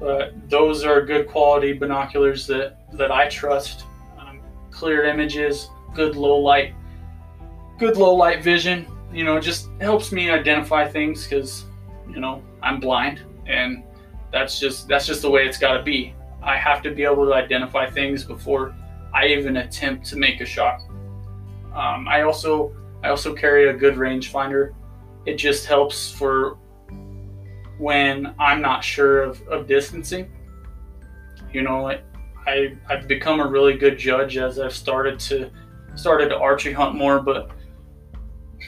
but 0.00 0.32
those 0.48 0.84
are 0.84 1.04
good 1.04 1.28
quality 1.28 1.72
binoculars 1.72 2.46
that, 2.46 2.76
that 2.92 3.10
I 3.10 3.28
trust. 3.28 3.84
Um, 4.18 4.40
clear 4.70 5.04
images, 5.04 5.70
good 5.94 6.16
low 6.16 6.38
light, 6.38 6.74
good 7.78 7.96
low 7.96 8.14
light 8.14 8.42
vision. 8.42 8.86
You 9.12 9.24
know, 9.24 9.40
just 9.40 9.68
helps 9.80 10.12
me 10.12 10.30
identify 10.30 10.86
things 10.86 11.24
because, 11.24 11.64
you 12.08 12.20
know, 12.20 12.42
I'm 12.62 12.78
blind 12.78 13.22
and 13.46 13.82
that's 14.30 14.60
just 14.60 14.86
that's 14.86 15.06
just 15.06 15.22
the 15.22 15.30
way 15.30 15.46
it's 15.46 15.58
got 15.58 15.76
to 15.76 15.82
be. 15.82 16.14
I 16.42 16.56
have 16.56 16.82
to 16.82 16.90
be 16.90 17.02
able 17.02 17.26
to 17.26 17.34
identify 17.34 17.90
things 17.90 18.22
before 18.22 18.74
I 19.12 19.26
even 19.28 19.56
attempt 19.56 20.06
to 20.10 20.16
make 20.16 20.40
a 20.40 20.46
shot. 20.46 20.80
Um, 21.74 22.06
I 22.06 22.22
also 22.22 22.72
I 23.02 23.10
also 23.10 23.34
carry 23.34 23.68
a 23.68 23.74
good 23.74 23.94
rangefinder. 23.94 24.74
It 25.26 25.34
just 25.36 25.66
helps 25.66 26.10
for 26.10 26.58
when 27.78 28.34
I'm 28.38 28.60
not 28.60 28.82
sure 28.82 29.22
of, 29.22 29.46
of 29.48 29.66
distancing. 29.66 30.30
You 31.52 31.62
know, 31.62 31.90
I 32.46 32.76
I've 32.88 33.06
become 33.06 33.40
a 33.40 33.46
really 33.46 33.76
good 33.76 33.98
judge 33.98 34.36
as 34.36 34.58
I've 34.58 34.74
started 34.74 35.18
to 35.20 35.50
started 35.94 36.28
to 36.30 36.36
archery 36.36 36.72
hunt 36.72 36.94
more, 36.94 37.20
but 37.20 37.50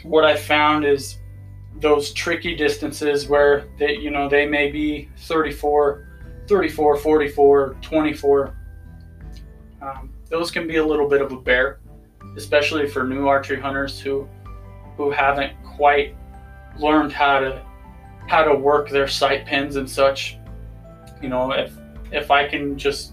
what 0.02 0.24
I 0.24 0.36
found 0.36 0.84
is 0.84 1.18
those 1.76 2.12
tricky 2.12 2.54
distances 2.54 3.28
where 3.28 3.68
they 3.78 3.96
you 3.96 4.10
know 4.10 4.28
they 4.28 4.46
may 4.46 4.70
be 4.70 5.08
34 5.18 6.06
34 6.46 6.96
44 6.96 7.76
24 7.80 8.56
um, 9.80 10.12
those 10.28 10.50
can 10.50 10.66
be 10.66 10.76
a 10.76 10.84
little 10.84 11.08
bit 11.08 11.22
of 11.22 11.32
a 11.32 11.40
bear 11.40 11.80
especially 12.36 12.88
for 12.88 13.04
new 13.04 13.26
archery 13.26 13.60
hunters 13.60 14.00
who 14.00 14.28
who 14.96 15.10
haven't 15.10 15.52
quite 15.64 16.14
learned 16.78 17.12
how 17.12 17.40
to 17.40 17.62
how 18.28 18.44
to 18.44 18.54
work 18.54 18.88
their 18.88 19.08
sight 19.08 19.44
pins 19.46 19.76
and 19.76 19.88
such 19.88 20.38
you 21.22 21.28
know 21.28 21.52
if 21.52 21.72
if 22.12 22.30
i 22.30 22.46
can 22.46 22.78
just 22.78 23.12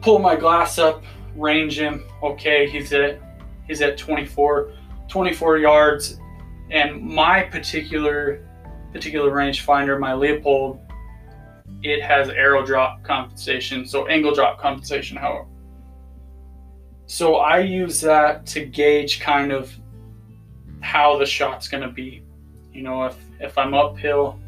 pull 0.00 0.18
my 0.18 0.36
glass 0.36 0.78
up 0.78 1.02
range 1.36 1.78
him 1.78 2.04
okay 2.22 2.68
he's 2.68 2.92
at 2.92 3.20
he's 3.66 3.82
at 3.82 3.98
24 3.98 4.72
24 5.08 5.58
yards 5.58 6.18
and 6.70 7.02
my 7.02 7.42
particular 7.42 8.44
particular 8.94 9.32
rangefinder, 9.32 9.98
my 9.98 10.12
Leupold, 10.12 10.78
it 11.82 12.00
has 12.00 12.30
arrow 12.30 12.64
drop 12.64 13.02
compensation, 13.02 13.84
so 13.84 14.06
angle 14.06 14.32
drop 14.32 14.58
compensation, 14.58 15.16
however. 15.16 15.48
So 17.06 17.36
I 17.36 17.58
use 17.58 18.00
that 18.00 18.46
to 18.46 18.64
gauge 18.64 19.20
kind 19.20 19.52
of 19.52 19.72
how 20.80 21.18
the 21.18 21.26
shot's 21.26 21.68
going 21.68 21.82
to 21.82 21.90
be. 21.90 22.22
You 22.72 22.82
know, 22.82 23.04
if 23.04 23.16
if 23.40 23.56
I'm 23.58 23.74
uphill, 23.74 24.38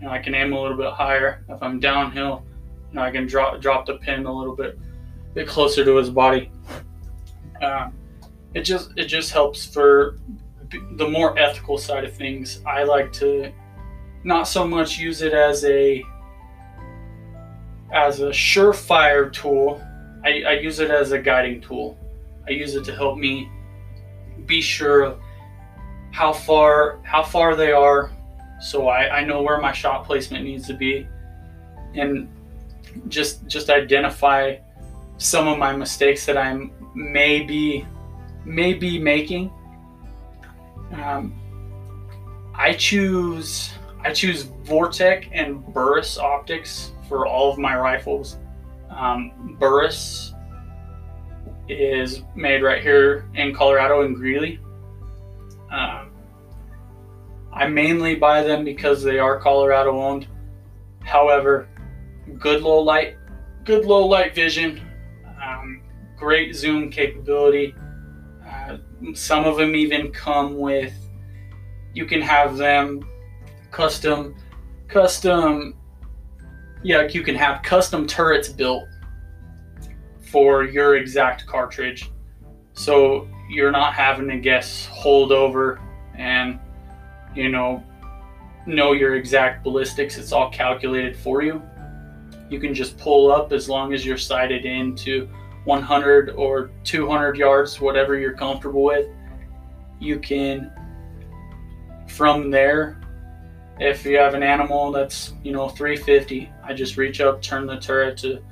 you 0.00 0.06
know, 0.06 0.12
I 0.12 0.18
can 0.18 0.34
aim 0.34 0.52
a 0.52 0.60
little 0.60 0.76
bit 0.76 0.92
higher. 0.92 1.44
If 1.48 1.62
I'm 1.62 1.78
downhill, 1.78 2.44
you 2.90 2.96
know, 2.96 3.02
I 3.02 3.10
can 3.10 3.26
drop 3.26 3.60
drop 3.60 3.86
the 3.86 3.94
pin 3.94 4.26
a 4.26 4.32
little 4.32 4.56
bit 4.56 4.78
bit 5.34 5.46
closer 5.46 5.84
to 5.84 5.96
his 5.96 6.10
body. 6.10 6.50
Um, 7.62 7.92
it 8.54 8.62
just 8.62 8.90
it 8.96 9.06
just 9.06 9.32
helps 9.32 9.66
for 9.66 10.18
the 10.92 11.08
more 11.08 11.38
ethical 11.38 11.78
side 11.78 12.04
of 12.04 12.14
things, 12.14 12.60
I 12.66 12.82
like 12.82 13.12
to 13.14 13.52
not 14.24 14.48
so 14.48 14.66
much 14.66 14.98
use 14.98 15.22
it 15.22 15.32
as 15.32 15.64
a 15.64 16.02
as 17.92 18.20
a 18.20 18.30
surefire 18.30 19.32
tool. 19.32 19.80
I, 20.24 20.42
I 20.42 20.52
use 20.54 20.80
it 20.80 20.90
as 20.90 21.12
a 21.12 21.18
guiding 21.18 21.60
tool. 21.60 21.98
I 22.48 22.52
use 22.52 22.74
it 22.74 22.84
to 22.84 22.94
help 22.94 23.18
me 23.18 23.50
be 24.46 24.60
sure 24.60 25.02
of 25.02 25.20
how 26.12 26.32
far 26.32 27.00
how 27.02 27.22
far 27.22 27.56
they 27.56 27.72
are, 27.72 28.10
so 28.60 28.88
I, 28.88 29.18
I 29.18 29.24
know 29.24 29.42
where 29.42 29.60
my 29.60 29.72
shot 29.72 30.04
placement 30.04 30.44
needs 30.44 30.66
to 30.68 30.74
be, 30.74 31.06
and 31.94 32.28
just 33.08 33.46
just 33.46 33.70
identify 33.70 34.56
some 35.18 35.48
of 35.48 35.58
my 35.58 35.74
mistakes 35.74 36.26
that 36.26 36.36
I 36.36 36.68
may 36.94 37.40
be 37.42 37.86
may 38.44 38.74
be 38.74 38.98
making 38.98 39.50
um, 40.92 41.34
I 42.54 42.72
choose 42.74 43.70
I 44.00 44.12
choose 44.12 44.42
Vortex 44.42 45.26
and 45.32 45.64
Burris 45.72 46.18
optics 46.18 46.92
for 47.08 47.26
all 47.26 47.50
of 47.50 47.58
my 47.58 47.76
rifles. 47.76 48.38
Um, 48.90 49.56
Burris 49.58 50.32
is 51.68 52.22
made 52.34 52.62
right 52.62 52.82
here 52.82 53.28
in 53.34 53.54
Colorado 53.54 54.02
in 54.02 54.14
Greeley. 54.14 54.60
Um, 55.70 56.10
I 57.52 57.66
mainly 57.66 58.14
buy 58.14 58.42
them 58.42 58.64
because 58.64 59.02
they 59.02 59.18
are 59.18 59.40
Colorado 59.40 60.00
owned. 60.00 60.28
However, 61.02 61.68
good 62.38 62.62
low 62.62 62.80
light, 62.80 63.16
good 63.64 63.84
low 63.84 64.06
light 64.06 64.34
vision, 64.34 64.80
um, 65.42 65.82
great 66.16 66.54
zoom 66.54 66.90
capability 66.90 67.74
some 69.14 69.44
of 69.44 69.56
them 69.56 69.74
even 69.74 70.10
come 70.10 70.56
with 70.58 70.92
you 71.94 72.06
can 72.06 72.20
have 72.20 72.56
them 72.56 73.06
custom 73.70 74.34
custom 74.88 75.74
yeah 76.82 77.06
you 77.08 77.22
can 77.22 77.34
have 77.34 77.62
custom 77.62 78.06
turrets 78.06 78.48
built 78.48 78.84
for 80.26 80.64
your 80.64 80.96
exact 80.96 81.46
cartridge. 81.46 82.10
So 82.74 83.28
you're 83.48 83.70
not 83.70 83.94
having 83.94 84.28
to 84.28 84.38
guess 84.38 84.86
hold 84.86 85.32
over 85.32 85.80
and 86.16 86.58
you 87.34 87.48
know 87.48 87.82
know 88.66 88.92
your 88.92 89.16
exact 89.16 89.62
ballistics. 89.62 90.18
It's 90.18 90.32
all 90.32 90.50
calculated 90.50 91.16
for 91.16 91.42
you. 91.42 91.62
You 92.50 92.60
can 92.60 92.74
just 92.74 92.98
pull 92.98 93.30
up 93.30 93.52
as 93.52 93.68
long 93.68 93.94
as 93.94 94.04
you're 94.04 94.16
sighted 94.16 94.64
into 94.64 95.28
100 95.64 96.30
or 96.30 96.70
200 96.84 97.36
yards, 97.36 97.80
whatever 97.80 98.18
you're 98.18 98.34
comfortable 98.34 98.82
with. 98.82 99.08
You 99.98 100.18
can, 100.18 100.70
from 102.08 102.50
there, 102.50 103.00
if 103.78 104.04
you 104.04 104.16
have 104.18 104.34
an 104.34 104.42
animal 104.42 104.92
that's, 104.92 105.34
you 105.42 105.52
know, 105.52 105.68
350, 105.68 106.50
I 106.62 106.72
just 106.72 106.96
reach 106.96 107.20
up, 107.20 107.42
turn 107.42 107.66
the 107.66 107.76
turret 107.76 108.16
to 108.18 108.42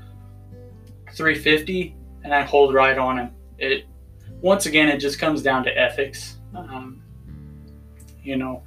350, 1.14 1.96
and 2.22 2.34
I 2.34 2.42
hold 2.42 2.74
right 2.74 2.98
on 2.98 3.18
him. 3.18 3.30
It, 3.58 3.86
once 4.40 4.66
again, 4.66 4.88
it 4.88 4.98
just 4.98 5.18
comes 5.18 5.42
down 5.42 5.64
to 5.64 5.70
ethics. 5.70 6.38
Um, 6.54 7.02
you 8.22 8.36
know, 8.36 8.62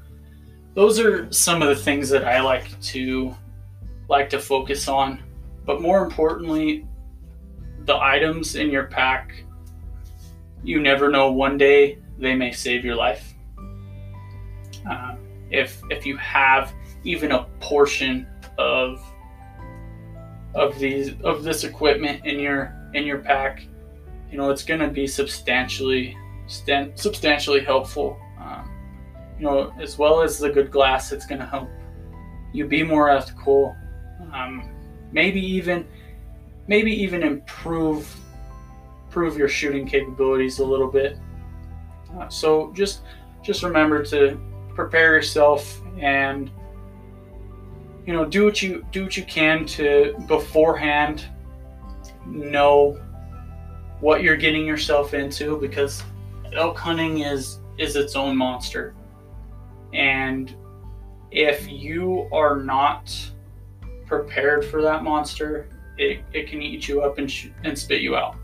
those 0.73 0.99
are 0.99 1.31
some 1.31 1.61
of 1.61 1.69
the 1.69 1.75
things 1.75 2.09
that 2.09 2.25
I 2.25 2.41
like 2.41 2.79
to 2.81 3.35
like 4.09 4.29
to 4.29 4.39
focus 4.39 4.87
on. 4.87 5.23
But 5.65 5.81
more 5.81 6.03
importantly, 6.03 6.85
the 7.85 7.95
items 7.97 8.55
in 8.55 8.69
your 8.69 8.85
pack, 8.85 9.43
you 10.63 10.81
never 10.81 11.09
know. 11.09 11.31
One 11.31 11.57
day 11.57 11.99
they 12.17 12.35
may 12.35 12.51
save 12.51 12.85
your 12.85 12.95
life. 12.95 13.33
Uh, 14.89 15.15
if 15.49 15.81
if 15.89 16.05
you 16.05 16.15
have 16.17 16.73
even 17.03 17.31
a 17.31 17.43
portion 17.59 18.27
of 18.57 19.01
of 20.55 20.77
these 20.79 21.13
of 21.23 21.43
this 21.43 21.63
equipment 21.63 22.25
in 22.25 22.39
your 22.39 22.75
in 22.93 23.05
your 23.05 23.19
pack, 23.19 23.63
you 24.31 24.37
know 24.37 24.49
it's 24.49 24.63
going 24.63 24.79
to 24.79 24.87
be 24.87 25.07
substantially 25.07 26.17
st- 26.47 26.97
substantially 26.97 27.63
helpful. 27.63 28.17
Um, 28.39 28.71
you 29.37 29.45
know, 29.45 29.73
as 29.79 29.97
well 29.97 30.21
as 30.21 30.39
the 30.39 30.49
good 30.49 30.71
glass, 30.71 31.11
it's 31.11 31.25
going 31.25 31.39
to 31.39 31.45
help 31.45 31.69
you 32.53 32.65
be 32.65 32.83
more 32.83 33.09
ethical. 33.09 33.75
Um, 34.33 34.69
maybe 35.11 35.39
even 35.39 35.87
maybe 36.67 36.91
even 36.91 37.23
improve 37.23 38.13
improve 39.05 39.37
your 39.37 39.49
shooting 39.49 39.87
capabilities 39.87 40.59
a 40.59 40.65
little 40.65 40.91
bit. 40.91 41.17
Uh, 42.17 42.27
so 42.29 42.71
just 42.73 43.01
just 43.43 43.63
remember 43.63 44.03
to 44.03 44.39
prepare 44.75 45.15
yourself 45.15 45.81
and 45.99 46.51
you 48.07 48.13
know 48.13 48.25
do 48.25 48.43
what 48.43 48.61
you 48.63 48.83
do 48.91 49.03
what 49.03 49.15
you 49.15 49.23
can 49.25 49.65
to 49.65 50.15
beforehand 50.27 51.25
know 52.25 52.99
what 53.99 54.23
you're 54.23 54.35
getting 54.35 54.65
yourself 54.65 55.13
into 55.13 55.57
because 55.59 56.03
elk 56.53 56.77
hunting 56.77 57.19
is 57.19 57.59
is 57.77 57.95
its 57.95 58.15
own 58.15 58.35
monster 58.35 58.95
and 59.93 60.55
if 61.29 61.69
you 61.69 62.27
are 62.31 62.55
not 62.55 63.15
prepared 64.07 64.65
for 64.65 64.81
that 64.81 65.03
monster 65.03 65.69
it, 65.97 66.23
it 66.33 66.47
can 66.47 66.61
eat 66.61 66.87
you 66.87 67.01
up 67.01 67.17
and, 67.17 67.29
sh- 67.29 67.49
and 67.63 67.77
spit 67.77 68.01
you 68.01 68.15
out. 68.15 68.35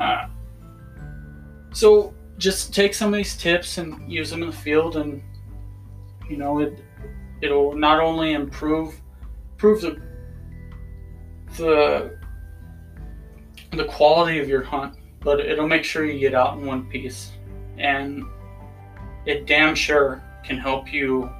Uh, 0.00 0.26
so 1.72 2.14
just 2.38 2.74
take 2.74 2.94
some 2.94 3.12
of 3.12 3.16
these 3.16 3.36
tips 3.36 3.78
and 3.78 4.10
use 4.10 4.30
them 4.30 4.42
in 4.42 4.50
the 4.50 4.56
field, 4.56 4.96
and 4.96 5.22
you 6.28 6.36
know 6.36 6.58
it 6.58 6.84
it'll 7.40 7.74
not 7.74 8.00
only 8.00 8.32
improve 8.32 9.00
improve 9.52 9.80
the 9.80 10.02
the 11.56 12.18
the 13.72 13.84
quality 13.84 14.38
of 14.38 14.48
your 14.48 14.62
hunt, 14.62 14.96
but 15.20 15.40
it'll 15.40 15.68
make 15.68 15.84
sure 15.84 16.04
you 16.04 16.18
get 16.18 16.34
out 16.34 16.58
in 16.58 16.66
one 16.66 16.86
piece, 16.88 17.32
and 17.78 18.24
it 19.26 19.46
damn 19.46 19.74
sure 19.74 20.22
can 20.44 20.58
help 20.58 20.92
you 20.92 21.30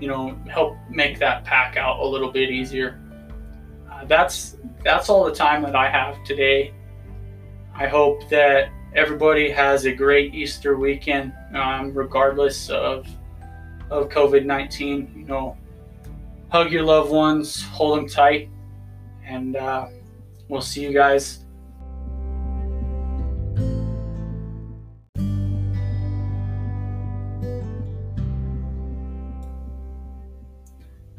you 0.00 0.08
know 0.08 0.36
help 0.50 0.76
make 0.90 1.18
that 1.18 1.44
pack 1.44 1.76
out 1.76 2.00
a 2.00 2.04
little 2.04 2.30
bit 2.30 2.50
easier 2.50 3.00
that's 4.06 4.56
that's 4.82 5.08
all 5.08 5.24
the 5.24 5.34
time 5.34 5.62
that 5.62 5.74
I 5.74 5.88
have 5.88 6.22
today. 6.24 6.72
I 7.74 7.86
hope 7.86 8.28
that 8.28 8.70
everybody 8.94 9.50
has 9.50 9.86
a 9.86 9.92
great 9.92 10.34
Easter 10.34 10.76
weekend, 10.76 11.32
um, 11.54 11.92
regardless 11.92 12.70
of 12.70 13.06
of 13.94 14.08
COVID 14.08 14.44
19. 14.44 15.12
You 15.16 15.24
know, 15.24 15.56
hug 16.48 16.72
your 16.72 16.82
loved 16.82 17.10
ones, 17.10 17.62
hold 17.62 17.98
them 17.98 18.08
tight, 18.08 18.50
and 19.24 19.56
uh, 19.56 19.86
we'll 20.48 20.60
see 20.60 20.82
you 20.82 20.92
guys. 20.92 21.40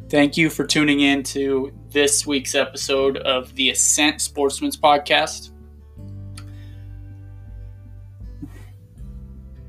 Thank 0.07 0.37
you 0.37 0.49
for 0.49 0.65
tuning 0.65 0.99
in 0.99 1.23
to 1.23 1.73
this 1.89 2.27
week's 2.27 2.53
episode 2.55 3.17
of 3.17 3.53
the 3.55 3.71
Ascent 3.71 4.21
Sportsman's 4.21 4.77
Podcast. 4.77 5.49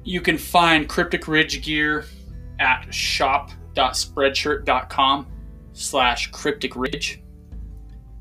You 0.04 0.20
can 0.20 0.38
find 0.38 0.88
Cryptic 0.88 1.26
Ridge 1.26 1.64
gear 1.64 2.04
at 2.58 2.92
shop.spreadshirt.com 2.92 5.26
slash 5.72 6.30
cryptic 6.30 6.76
ridge. 6.76 7.22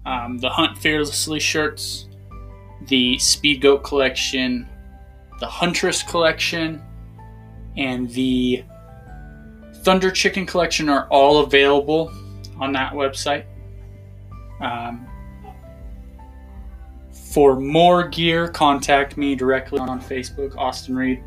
Um, 0.06 0.38
the 0.38 0.50
Hunt 0.50 0.78
Fearlessly 0.78 1.40
shirts, 1.40 2.08
the 2.88 3.18
Speed 3.18 3.62
Goat 3.62 3.84
collection, 3.84 4.70
the 5.40 5.48
Huntress 5.48 6.04
collection, 6.04 6.84
and 7.78 8.10
the 8.12 8.64
Thunder 9.84 10.12
Chicken 10.12 10.46
collection 10.46 10.90
are 10.90 11.08
all 11.10 11.40
available 11.40 12.12
on 12.60 12.72
that 12.74 12.94
website. 12.94 13.46
Um, 14.62 15.08
for 17.12 17.60
more 17.60 18.08
gear, 18.08 18.48
contact 18.48 19.18
me 19.18 19.36
directly 19.36 19.80
on 19.80 20.00
Facebook, 20.00 20.56
Austin 20.56 20.96
Reed. 20.96 21.24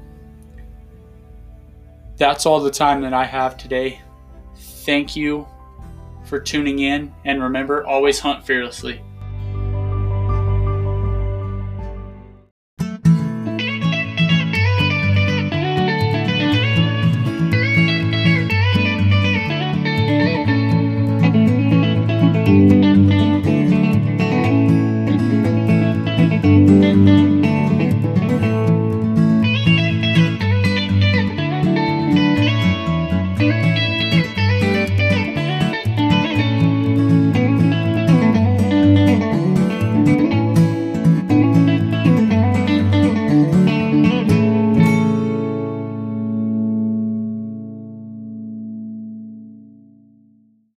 That's 2.18 2.46
all 2.46 2.61
the 2.61 2.70
time 2.70 3.00
that 3.02 3.14
I 3.14 3.24
have 3.24 3.57
today. 3.57 4.00
Thank 4.57 5.14
you 5.14 5.46
for 6.24 6.40
tuning 6.40 6.81
in, 6.81 7.14
and 7.24 7.42
remember 7.42 7.87
always 7.87 8.18
hunt 8.18 8.44
fearlessly. 8.44 9.00